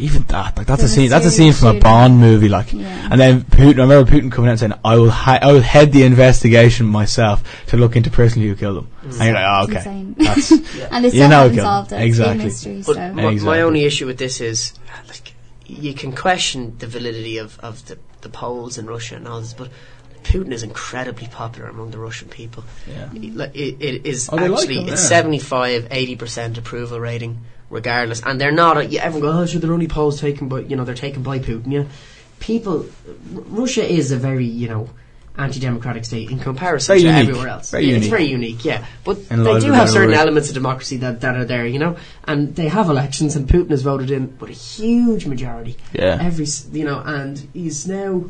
Like 0.00 0.10
even 0.10 0.22
that, 0.24 0.56
like 0.56 0.66
that's 0.66 0.82
a 0.82 0.88
scene. 0.88 1.10
That's 1.10 1.26
a 1.26 1.30
scene 1.30 1.52
from 1.52 1.76
a. 1.76 1.80
Bond 1.80 2.18
movie, 2.20 2.48
like. 2.48 2.72
Yeah. 2.72 3.08
And 3.10 3.20
then 3.20 3.42
Putin, 3.42 3.78
I 3.78 3.82
remember 3.82 4.10
Putin 4.10 4.30
coming 4.32 4.48
out 4.48 4.52
and 4.52 4.60
saying, 4.60 4.72
"I 4.84 4.96
will, 4.96 5.10
hi- 5.10 5.38
I 5.42 5.52
will 5.52 5.60
head 5.60 5.92
the 5.92 6.02
investigation 6.04 6.86
myself 6.86 7.42
to 7.68 7.76
look 7.76 7.96
into 7.96 8.10
personally 8.10 8.48
who 8.48 8.56
killed 8.56 8.78
him." 8.78 8.88
Mm. 9.04 9.12
And 9.12 9.24
you're 9.24 9.34
like, 9.34 9.44
"Oh, 9.46 9.64
okay, 9.64 9.76
insane. 9.76 10.14
that's 10.18 10.50
and 10.92 11.04
they 11.04 11.08
You 11.08 11.10
still 11.10 11.28
know 11.28 11.42
haven't 11.42 11.58
it, 11.58 11.62
solved 11.62 11.92
it. 11.92 12.00
exactly. 12.02 12.46
It's 12.46 12.64
a 12.64 12.68
big 12.68 12.84
But 12.86 12.96
mystery, 12.96 13.14
my, 13.14 13.22
so. 13.22 13.24
my 13.24 13.32
Exactly. 13.32 13.60
only 13.60 13.84
issue 13.84 14.06
with 14.06 14.18
this 14.18 14.40
is, 14.40 14.72
like, 15.08 15.34
you 15.66 15.94
can 15.94 16.12
question 16.12 16.76
the 16.78 16.86
validity 16.86 17.38
of, 17.38 17.58
of 17.60 17.84
the, 17.86 17.98
the 18.22 18.28
polls 18.28 18.78
in 18.78 18.86
Russia 18.86 19.16
and 19.16 19.26
all 19.28 19.40
this, 19.40 19.54
but 19.54 19.70
Putin 20.24 20.52
is 20.52 20.62
incredibly 20.62 21.26
popular 21.28 21.68
among 21.68 21.90
the 21.92 21.98
Russian 21.98 22.28
people. 22.28 22.64
yeah. 22.86 23.08
He- 23.12 23.30
like, 23.30 23.54
It, 23.56 23.76
it 23.80 24.06
is 24.06 24.28
Oh, 24.32 24.36
they 24.36 24.48
like 24.48 24.60
actually 24.60 24.76
him, 24.82 24.88
it's 24.88 25.02
yeah. 25.02 25.08
75, 25.20 25.88
80 25.90 26.16
percent 26.16 26.58
approval 26.58 27.00
rating, 27.00 27.40
regardless. 27.70 28.20
And 28.24 28.40
they're 28.40 28.52
not. 28.52 28.76
Everyone 28.76 29.20
goes, 29.20 29.42
"Oh, 29.42 29.46
sure, 29.46 29.60
they're 29.60 29.72
only 29.72 29.88
polls 29.88 30.20
taken 30.20 30.48
but, 30.48 30.68
you 30.70 30.76
know 30.76 30.84
they're 30.84 30.94
taken 30.94 31.22
by 31.22 31.38
Putin." 31.38 31.72
Yeah, 31.72 31.84
people. 32.40 32.86
R- 33.34 33.42
Russia 33.62 33.84
is 33.88 34.12
a 34.12 34.16
very 34.16 34.46
you 34.46 34.68
know 34.68 34.90
anti-democratic 35.38 36.04
state 36.04 36.30
in 36.30 36.38
comparison 36.38 36.92
Very 36.92 37.02
to 37.02 37.06
unique. 37.08 37.28
everywhere 37.28 37.48
else. 37.48 37.70
Very 37.70 37.84
Yeah. 37.86 37.96
It's 37.96 38.08
very 38.08 38.24
unique, 38.24 38.64
yeah. 38.64 38.84
But 39.04 39.28
they 39.28 39.60
do 39.60 39.72
have 39.72 39.88
certain 39.88 40.12
elements 40.14 40.48
of 40.48 40.54
democracy 40.54 40.98
that, 40.98 41.22
that 41.22 41.34
are 41.36 41.44
there, 41.46 41.66
you 41.66 41.78
know, 41.78 41.96
and 42.24 42.54
they 42.56 42.68
have 42.68 42.90
elections, 42.90 43.36
and 43.36 43.48
Putin 43.48 43.70
has 43.70 43.82
voted 43.82 44.10
in 44.10 44.36
with 44.38 44.50
a 44.50 44.52
huge 44.52 45.26
majority. 45.26 45.76
Yeah. 45.92 46.18
Every 46.20 46.46
you 46.72 46.84
know, 46.84 47.00
and 47.04 47.48
he's 47.54 47.86
now 47.86 48.24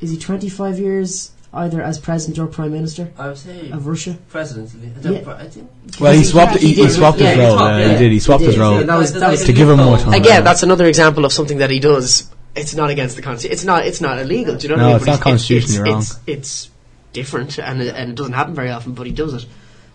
is 0.00 0.10
he 0.10 0.18
twenty 0.18 0.48
five 0.48 0.78
years 0.78 1.30
either 1.54 1.80
as 1.82 1.98
president 1.98 2.38
or 2.38 2.46
prime 2.46 2.72
minister 2.72 3.10
I 3.18 3.28
would 3.28 3.38
say 3.38 3.70
of 3.70 3.86
Russia? 3.86 4.16
president. 4.28 4.70
I, 4.74 5.08
Yeah. 5.10 5.20
don't, 5.20 5.28
I 5.28 5.48
think. 5.48 5.70
Well, 6.00 6.12
he 6.12 6.18
He 6.18 6.24
swapped. 6.24 6.56
He, 6.58 6.68
he 6.68 6.74
did. 6.82 6.90
swapped 6.92 7.18
his 7.18 7.34
he 7.34 7.40
role. 7.40 7.58
yeah, 7.58 7.78
yeah. 7.78 7.88
He 7.92 7.98
did. 7.98 8.12
He 8.12 8.20
swapped 8.20 8.40
He 8.42 8.46
his 8.48 8.58
role. 8.58 8.76
yeah, 8.80 8.82
that 8.86 8.98
was- 8.98 9.12
that 9.14 9.30
was- 9.30 9.44
To 9.44 9.52
give 9.52 9.68
him 9.70 9.78
more 9.78 9.98
time. 9.98 10.12
Again, 10.14 10.44
that's 10.44 10.62
another 10.62 10.86
example 10.86 11.24
of 11.24 11.32
something 11.32 11.58
that 11.58 11.70
he 11.70 11.80
does. 11.80 12.30
It's 12.56 12.74
not 12.74 12.90
against 12.90 13.16
the 13.16 13.22
constitution. 13.22 13.52
It's 13.54 13.64
not. 13.64 13.86
It's 13.86 14.00
not 14.00 14.18
illegal. 14.20 14.54
Do 14.56 14.62
you 14.68 14.68
know 14.70 14.76
No, 14.76 14.82
what 14.82 14.88
I 14.88 14.92
mean? 14.92 14.96
it's 14.98 15.06
But 15.06 15.12
not 15.12 15.20
constitutionally 15.22 15.90
it's, 15.92 16.10
It's, 16.10 16.20
it's 16.26 16.70
different, 17.12 17.58
and 17.58 17.82
it, 17.82 17.94
and 17.96 18.10
it 18.10 18.16
doesn't 18.16 18.32
happen 18.34 18.54
very 18.54 18.70
often, 18.70 18.92
but 18.92 19.06
he 19.06 19.12
does 19.12 19.34
it. 19.34 19.46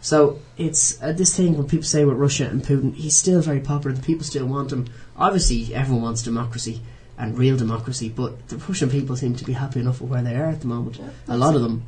So 0.02 0.40
it's 0.58 1.02
uh, 1.02 1.12
this 1.14 1.36
thing 1.36 1.58
when 1.58 1.68
people 1.68 1.84
say 1.86 2.04
with 2.06 2.18
Russia 2.18 2.46
and 2.52 2.64
Putin, 2.64 2.96
he's 2.96 3.16
still 3.16 3.42
very 3.42 3.60
popular. 3.60 3.96
The 3.96 4.02
people 4.02 4.24
still 4.26 4.46
want 4.46 4.72
him. 4.72 4.88
Obviously, 5.18 5.74
everyone 5.74 6.04
wants 6.04 6.22
democracy 6.24 6.82
and 7.20 7.38
real 7.38 7.58
democracy, 7.58 8.10
but 8.10 8.48
the 8.48 8.58
Russian 8.58 8.90
people 8.90 9.16
seem 9.16 9.36
to 9.36 9.44
be 9.46 9.54
happy 9.54 9.80
enough 9.82 10.00
with 10.02 10.10
where 10.10 10.22
they 10.24 10.36
are 10.36 10.46
at 10.46 10.62
the 10.62 10.68
moment. 10.68 11.00
A 11.28 11.38
lot 11.38 11.56
of 11.56 11.62
them. 11.62 11.84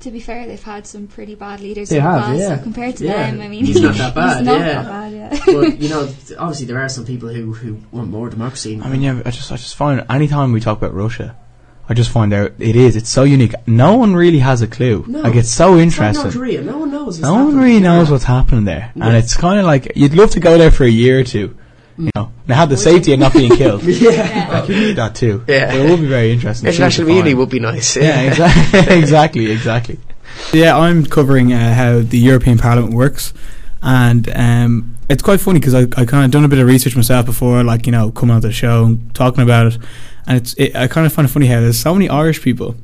To 0.00 0.10
be 0.10 0.18
fair, 0.20 0.46
they've 0.46 0.62
had 0.62 0.84
some 0.86 1.06
pretty 1.06 1.34
bad 1.36 1.60
leaders 1.60 1.88
They 1.90 1.98
in 1.98 2.04
the 2.04 2.10
have, 2.10 2.22
past, 2.22 2.38
yeah. 2.40 2.56
so 2.56 2.62
compared 2.62 2.96
to 2.96 3.04
Yeah. 3.04 3.30
them, 3.30 3.40
I 3.40 3.48
mean, 3.48 3.64
He's 3.64 3.80
not 3.80 3.94
that 4.02 4.14
bad, 4.16 4.36
He's 4.38 4.46
not 4.46 4.58
yeah. 4.60 4.82
that 4.82 4.86
bad, 4.86 5.12
yeah. 5.12 5.40
But 5.46 5.78
you 5.80 5.88
know, 5.90 6.02
obviously, 6.38 6.66
there 6.66 6.80
are 6.80 6.88
some 6.88 7.04
people 7.04 7.28
who, 7.28 7.52
who 7.52 7.78
want 7.92 8.08
more 8.10 8.28
democracy. 8.30 8.80
I 8.82 8.88
mean, 8.88 9.02
yeah, 9.02 9.22
I 9.24 9.30
just, 9.30 9.52
I 9.52 9.56
just 9.56 9.76
find 9.76 10.04
anytime 10.10 10.50
we 10.52 10.60
talk 10.60 10.78
about 10.78 10.92
Russia, 10.94 11.36
I 11.88 11.94
just 11.94 12.10
find 12.10 12.32
out 12.32 12.52
it 12.58 12.74
is. 12.74 12.96
It's 12.96 13.10
so 13.10 13.22
unique. 13.24 13.54
No 13.66 13.96
one 13.96 14.14
really 14.14 14.38
has 14.40 14.60
a 14.62 14.66
clue. 14.66 15.04
No. 15.06 15.20
Like 15.20 15.34
it's 15.36 15.50
so 15.50 15.78
interesting. 15.78 15.86
It's 15.86 15.98
like 16.00 16.14
interesting. 16.16 16.22
North 16.24 16.34
Korea. 16.34 16.62
No 16.62 16.78
one 16.78 16.90
knows. 16.90 17.06
What's 17.06 17.18
No 17.20 17.32
one 17.34 17.40
happening. 17.46 17.60
really 17.64 17.80
knows 17.80 18.06
Yeah. 18.08 18.12
what's 18.12 18.24
happening 18.24 18.64
there, 18.64 18.92
and 18.94 19.16
it's 19.16 19.36
kind 19.36 19.58
of 19.60 19.66
like 19.66 19.92
you'd 19.96 20.14
love 20.14 20.30
to 20.32 20.40
go 20.40 20.58
there 20.58 20.70
for 20.70 20.84
a 20.84 20.88
year 20.90 21.20
or 21.20 21.24
two. 21.24 21.56
You 21.98 22.10
know, 22.16 22.32
they 22.46 22.54
have 22.54 22.68
the 22.70 22.76
safety 22.76 23.12
of 23.12 23.20
not 23.20 23.32
being 23.32 23.54
killed. 23.54 23.82
Yeah. 23.86 24.48
Like 24.50 24.68
you 24.68 24.76
need 24.76 24.96
that 24.96 25.14
too. 25.14 25.44
Yeah. 25.46 25.66
But 25.72 25.80
it 25.80 25.90
would 25.90 26.00
be 26.00 26.06
very 26.08 26.32
interesting. 26.32 26.66
to 26.66 26.72
see 26.72 26.76
International 26.76 27.06
what 27.08 27.14
you 27.14 27.20
community 27.22 27.30
find. 27.30 27.38
would 27.38 27.50
be 27.50 27.60
nice. 27.60 27.96
Yeah, 27.96 28.20
exactly, 28.30 28.96
exactly, 28.98 29.50
exactly. 29.50 29.98
Yeah, 30.52 30.76
I'm 30.78 31.04
covering 31.04 31.52
uh, 31.52 31.74
how 31.74 32.00
the 32.00 32.18
European 32.18 32.58
Parliament 32.58 32.94
works, 32.94 33.34
and 33.82 34.28
um, 34.34 34.96
it's 35.10 35.22
quite 35.22 35.40
funny 35.40 35.60
because 35.60 35.74
I, 35.74 35.82
I 36.00 36.06
kind 36.06 36.24
of 36.24 36.30
done 36.30 36.44
a 36.44 36.48
bit 36.48 36.58
of 36.58 36.66
research 36.66 36.96
myself 36.96 37.26
before, 37.26 37.62
like 37.62 37.84
you 37.86 37.92
know, 37.92 38.10
coming 38.10 38.34
on 38.34 38.40
the 38.40 38.50
show 38.52 38.86
and 38.86 39.14
talking 39.14 39.42
about 39.42 39.66
it, 39.66 39.78
and 40.26 40.38
it's 40.38 40.54
it, 40.54 40.74
I 40.74 40.86
kind 40.88 41.06
of 41.06 41.12
find 41.12 41.28
it 41.28 41.30
funny 41.32 41.46
how 41.46 41.60
there's 41.60 41.78
so 41.78 41.92
many 41.92 42.08
Irish 42.08 42.40
people 42.42 42.76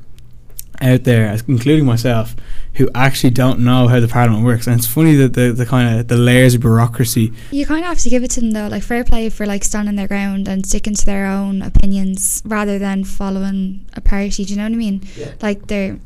out 0.81 1.05
there, 1.05 1.37
including 1.49 1.87
myself, 1.87 2.37
who 2.79 2.89
actually 2.95 3.31
don't 3.31 3.61
know 3.61 3.89
how 3.89 4.01
the 4.01 4.09
Parliament 4.09 4.45
works, 4.45 4.67
and 4.67 4.77
it's 4.79 4.87
funny 4.87 5.15
that 5.17 5.35
the, 5.35 5.53
the 5.53 5.67
kind 5.67 5.99
of 6.01 6.09
the 6.09 6.17
layers 6.17 6.55
of 6.55 6.61
bureaucracy. 6.63 7.33
You 7.51 7.67
kind 7.67 7.81
of 7.83 7.89
have 7.89 7.99
to 7.99 8.09
give 8.11 8.23
it 8.25 8.31
to 8.33 8.41
them 8.41 8.53
though, 8.53 8.69
like 8.69 8.83
fair 8.83 9.05
play 9.05 9.29
for 9.31 9.45
like 9.47 9.65
standing 9.65 9.97
their 9.97 10.09
ground 10.09 10.49
and 10.49 10.65
sticking 10.65 10.95
to 10.95 11.05
their 11.05 11.27
own 11.27 11.61
opinions 11.61 12.41
rather 12.47 12.79
than 12.79 13.05
following 13.05 13.85
a 13.95 14.01
party. 14.01 14.45
Do 14.45 14.53
you 14.53 14.57
know 14.57 14.65
what 14.65 14.73
I 14.73 14.77
mean? 14.77 15.03
Yeah. 15.17 15.33
Like 15.43 15.67
they're, 15.67 15.99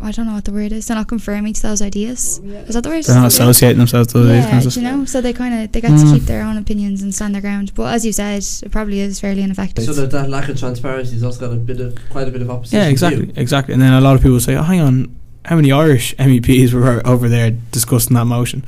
I 0.00 0.12
don't 0.12 0.26
know 0.26 0.34
what 0.34 0.44
the 0.44 0.52
word 0.52 0.70
is. 0.72 0.86
They're 0.86 0.96
not 0.96 1.08
conforming 1.08 1.52
to 1.52 1.62
those 1.62 1.82
ideas. 1.82 2.38
Is 2.44 2.74
that 2.74 2.82
the 2.82 2.88
word? 2.90 3.04
They're 3.04 3.16
not 3.16 3.26
associating 3.26 3.78
themselves 3.78 4.12
with 4.14 4.24
those 4.26 4.44
Yeah, 4.44 4.50
kinds 4.50 4.66
of 4.66 4.72
do 4.74 4.80
you 4.80 4.86
know, 4.88 5.04
so 5.04 5.20
they 5.20 5.32
kind 5.32 5.54
of 5.64 5.72
they 5.72 5.80
get 5.80 5.90
Mm. 5.92 6.12
to 6.12 6.18
keep 6.18 6.26
their 6.26 6.42
own 6.42 6.56
opinions 6.56 7.02
and 7.02 7.14
stand 7.14 7.34
their 7.34 7.42
ground. 7.42 7.72
But 7.74 7.94
as 7.94 8.04
you 8.06 8.12
said, 8.12 8.44
it 8.62 8.70
probably 8.70 9.00
is 9.00 9.18
fairly 9.20 9.42
ineffective. 9.42 9.84
So 9.84 9.92
that, 9.92 10.10
that 10.12 10.28
lack 10.30 10.48
of 10.48 10.58
transparency 10.58 11.14
has 11.14 11.22
also 11.24 11.40
got 11.40 11.52
a 11.52 11.56
bit 11.56 11.80
of 11.80 11.96
quite 12.10 12.28
a 12.28 12.30
bit 12.30 12.42
of 12.42 12.50
opposition. 12.50 12.78
Yeah, 12.78 12.84
to 12.86 12.90
exactly, 12.90 13.26
you. 13.26 13.32
exactly. 13.36 13.74
And 13.74 13.82
then 13.82 13.92
a 13.92 14.00
lot 14.00 14.14
of 14.16 14.22
people 14.22 14.38
say, 14.40 14.54
oh, 14.56 14.62
"Hang 14.62 14.80
on, 14.80 15.16
how 15.44 15.56
many 15.56 15.72
Irish 15.72 16.14
MEPs 16.16 16.72
were 16.72 17.06
over 17.06 17.28
there 17.28 17.50
discussing 17.50 18.14
that 18.14 18.26
motion?" 18.26 18.64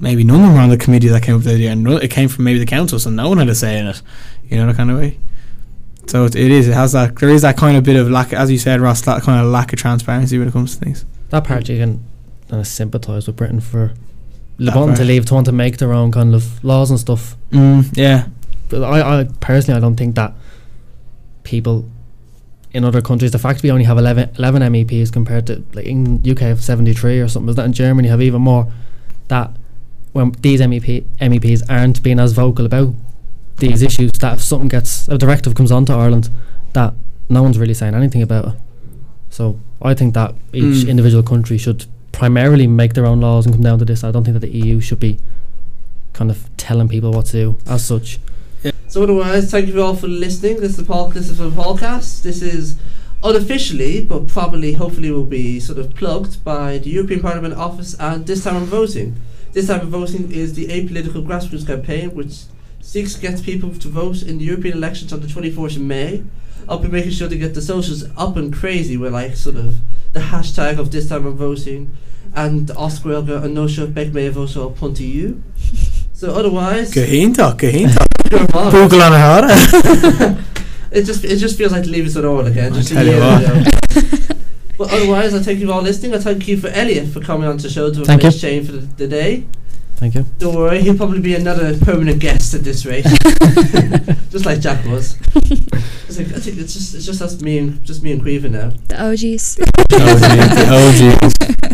Maybe 0.00 0.24
none 0.24 0.40
of 0.40 0.42
them 0.46 0.54
were 0.54 0.60
on 0.60 0.70
the 0.70 0.76
committee 0.76 1.08
that 1.08 1.22
came 1.22 1.36
up 1.36 1.38
with 1.38 1.46
the 1.46 1.54
idea, 1.54 1.70
and 1.70 1.86
it 1.86 2.10
came 2.10 2.28
from 2.28 2.44
maybe 2.44 2.58
the 2.58 2.66
council, 2.66 2.98
so 2.98 3.10
no 3.10 3.28
one 3.28 3.38
had 3.38 3.48
a 3.48 3.54
say 3.54 3.78
in 3.78 3.86
it. 3.86 4.02
You 4.48 4.56
know, 4.56 4.66
that 4.66 4.76
kind 4.76 4.90
of 4.90 4.98
way. 4.98 5.18
So 6.06 6.24
it, 6.24 6.34
it 6.34 6.50
is. 6.50 6.66
It 6.68 6.74
has 6.74 6.92
that. 6.92 7.16
There 7.16 7.28
is 7.28 7.42
that 7.42 7.56
kind 7.56 7.76
of 7.76 7.84
bit 7.84 7.96
of 7.96 8.10
lack, 8.10 8.32
as 8.32 8.50
you 8.50 8.58
said, 8.58 8.80
Ross. 8.80 9.02
That 9.02 9.22
kind 9.22 9.44
of 9.44 9.52
lack 9.52 9.72
of 9.72 9.78
transparency 9.78 10.38
when 10.38 10.48
it 10.48 10.52
comes 10.52 10.76
to 10.76 10.84
things. 10.84 11.04
That 11.28 11.44
party 11.44 11.78
can 11.78 12.02
kind 12.48 12.60
of 12.60 12.66
sympathise 12.66 13.26
with 13.26 13.36
Britain 13.36 13.60
for 13.60 13.92
That 14.58 14.74
wanting 14.74 14.96
to 14.96 15.04
leave, 15.04 15.26
to 15.26 15.34
want 15.34 15.46
to 15.46 15.52
make 15.52 15.76
their 15.76 15.92
own 15.92 16.10
kind 16.10 16.34
of 16.34 16.64
laws 16.64 16.90
and 16.90 16.98
stuff. 16.98 17.36
Mm, 17.50 17.96
yeah, 17.96 18.28
But 18.70 18.82
I, 18.82 19.20
I 19.20 19.24
personally, 19.40 19.76
I 19.76 19.80
don't 19.80 19.96
think 19.96 20.14
that 20.16 20.32
people 21.44 21.88
in 22.78 22.84
other 22.84 23.02
countries, 23.02 23.32
the 23.32 23.38
fact 23.38 23.62
we 23.62 23.70
only 23.70 23.84
have 23.84 23.98
11, 23.98 24.30
11 24.38 24.62
MEPs 24.72 25.12
compared 25.12 25.46
to 25.48 25.62
like 25.74 25.84
in 25.86 26.22
UK 26.28 26.38
have 26.40 26.62
seventy 26.64 26.94
three 26.94 27.20
or 27.20 27.28
something, 27.28 27.50
is 27.50 27.56
that 27.56 27.66
in 27.66 27.72
Germany 27.72 28.08
have 28.08 28.22
even 28.22 28.40
more? 28.40 28.72
That 29.28 29.50
when 30.12 30.32
these 30.40 30.60
MEP 30.60 31.04
MEPs 31.20 31.62
aren't 31.68 32.02
being 32.02 32.18
as 32.18 32.32
vocal 32.32 32.64
about 32.64 32.94
these 33.58 33.82
issues, 33.82 34.12
that 34.20 34.34
if 34.34 34.40
something 34.42 34.68
gets 34.68 35.08
a 35.08 35.18
directive 35.18 35.54
comes 35.54 35.70
onto 35.72 35.92
Ireland, 35.92 36.30
that 36.72 36.94
no 37.28 37.42
one's 37.42 37.58
really 37.58 37.74
saying 37.74 37.94
anything 37.94 38.22
about 38.22 38.44
it. 38.46 38.54
So 39.30 39.58
I 39.82 39.94
think 39.94 40.14
that 40.14 40.34
each 40.52 40.84
Mm. 40.86 40.88
individual 40.88 41.22
country 41.22 41.58
should 41.58 41.84
primarily 42.12 42.66
make 42.66 42.94
their 42.94 43.04
own 43.06 43.20
laws 43.20 43.44
and 43.44 43.54
come 43.54 43.62
down 43.64 43.78
to 43.80 43.84
this. 43.84 44.02
I 44.04 44.10
don't 44.10 44.24
think 44.24 44.34
that 44.34 44.46
the 44.50 44.56
EU 44.56 44.80
should 44.80 45.00
be 45.00 45.18
kind 46.14 46.30
of 46.30 46.48
telling 46.56 46.88
people 46.88 47.12
what 47.12 47.26
to 47.26 47.32
do 47.32 47.58
as 47.66 47.84
such. 47.84 48.18
So 48.88 49.02
otherwise, 49.02 49.50
thank 49.50 49.68
you 49.68 49.82
all 49.82 49.94
for 49.94 50.08
listening. 50.08 50.60
This 50.60 50.70
is 50.70 50.76
the 50.78 50.82
Paul. 50.82 51.08
The 51.08 51.20
podcast. 51.20 52.22
This 52.22 52.40
is 52.40 52.76
unofficially, 53.22 54.02
but 54.02 54.28
probably, 54.28 54.72
hopefully, 54.72 55.10
will 55.10 55.24
be 55.24 55.60
sort 55.60 55.78
of 55.78 55.94
plugged 55.94 56.42
by 56.42 56.78
the 56.78 56.88
European 56.88 57.20
Parliament 57.20 57.52
office. 57.52 57.94
And 58.00 58.26
this 58.26 58.44
time 58.44 58.56
of 58.56 58.68
voting, 58.68 59.20
this 59.52 59.66
time 59.66 59.82
of 59.82 59.88
voting 59.88 60.32
is 60.32 60.54
the 60.54 60.68
apolitical 60.68 61.22
grassroots 61.22 61.66
campaign, 61.66 62.14
which 62.14 62.44
seeks 62.80 63.14
to 63.14 63.20
get 63.20 63.42
people 63.42 63.74
to 63.74 63.88
vote 63.88 64.22
in 64.22 64.38
the 64.38 64.44
European 64.46 64.78
elections 64.78 65.12
on 65.12 65.20
the 65.20 65.28
twenty 65.28 65.50
fourth 65.50 65.76
of 65.76 65.82
May. 65.82 66.24
I'll 66.66 66.78
be 66.78 66.88
making 66.88 67.10
sure 67.10 67.28
to 67.28 67.36
get 67.36 67.52
the 67.52 67.60
socials 67.60 68.04
up 68.16 68.36
and 68.38 68.54
crazy 68.54 68.96
with 68.96 69.12
like 69.12 69.36
sort 69.36 69.56
of 69.56 69.76
the 70.14 70.20
hashtag 70.20 70.78
of 70.78 70.92
this 70.92 71.10
time 71.10 71.26
of 71.26 71.36
voting 71.36 71.94
and 72.34 72.70
Oscar 72.70 73.12
Elga 73.12 73.42
and 73.42 73.54
No 73.54 73.66
Shot 73.66 73.92
Beck 73.92 74.14
May 74.14 74.28
vote 74.28 74.48
so 74.48 74.74
I'll 74.80 74.92
to 74.94 75.04
you. 75.04 75.42
So 76.14 76.34
otherwise, 76.34 76.92
Gahinta, 76.92 77.56
Gahinta. 77.56 78.07
You're 78.30 78.44
wrong. 78.46 78.70
Google 78.70 79.02
on 79.02 79.12
a 79.14 80.44
It 80.90 81.02
just 81.04 81.24
it 81.24 81.36
just 81.36 81.58
feels 81.58 81.72
like 81.72 81.84
leave 81.84 82.06
us 82.06 82.16
at 82.16 82.24
all 82.24 82.46
again. 82.46 82.72
Just 82.72 82.90
a 82.90 82.94
tell 82.94 83.04
you 83.04 83.12
year 83.12 83.20
what. 83.20 83.42
ago. 83.42 84.34
but 84.78 84.92
otherwise, 84.92 85.34
I 85.34 85.40
thank 85.40 85.58
you 85.58 85.66
for 85.66 85.74
all 85.74 85.82
listening. 85.82 86.14
I 86.14 86.18
thank 86.18 86.48
you 86.48 86.56
for 86.56 86.68
Elliot 86.68 87.08
for 87.08 87.20
coming 87.20 87.46
on 87.46 87.58
to 87.58 87.68
show 87.68 87.92
to 87.92 88.04
Thank 88.04 88.20
replace 88.20 88.34
you. 88.34 88.40
Shane 88.40 88.64
for 88.64 88.72
the, 88.72 88.78
the 88.78 89.06
day. 89.06 89.44
Thank 89.96 90.14
you. 90.14 90.24
Don't 90.38 90.54
worry, 90.54 90.80
he'll 90.80 90.96
probably 90.96 91.20
be 91.20 91.34
another 91.34 91.76
permanent 91.78 92.20
guest 92.20 92.54
at 92.54 92.62
this 92.62 92.86
rate, 92.86 93.04
just 94.30 94.46
like 94.46 94.60
Jack 94.60 94.84
was. 94.86 95.18
It's 95.34 96.18
like, 96.18 96.28
I 96.28 96.38
think 96.38 96.58
it's 96.58 96.72
just 96.72 96.94
it's 96.94 97.04
just 97.04 97.20
us 97.20 97.40
me 97.42 97.58
and 97.58 97.84
just 97.84 98.02
me 98.04 98.12
and 98.12 98.22
Queven 98.22 98.52
now. 98.52 98.70
the 98.86 98.94
OGs. 99.10 99.58
Oh, 99.92 100.94
gee. 100.94 101.48
Oh, 101.50 101.58
gee. 101.60 101.68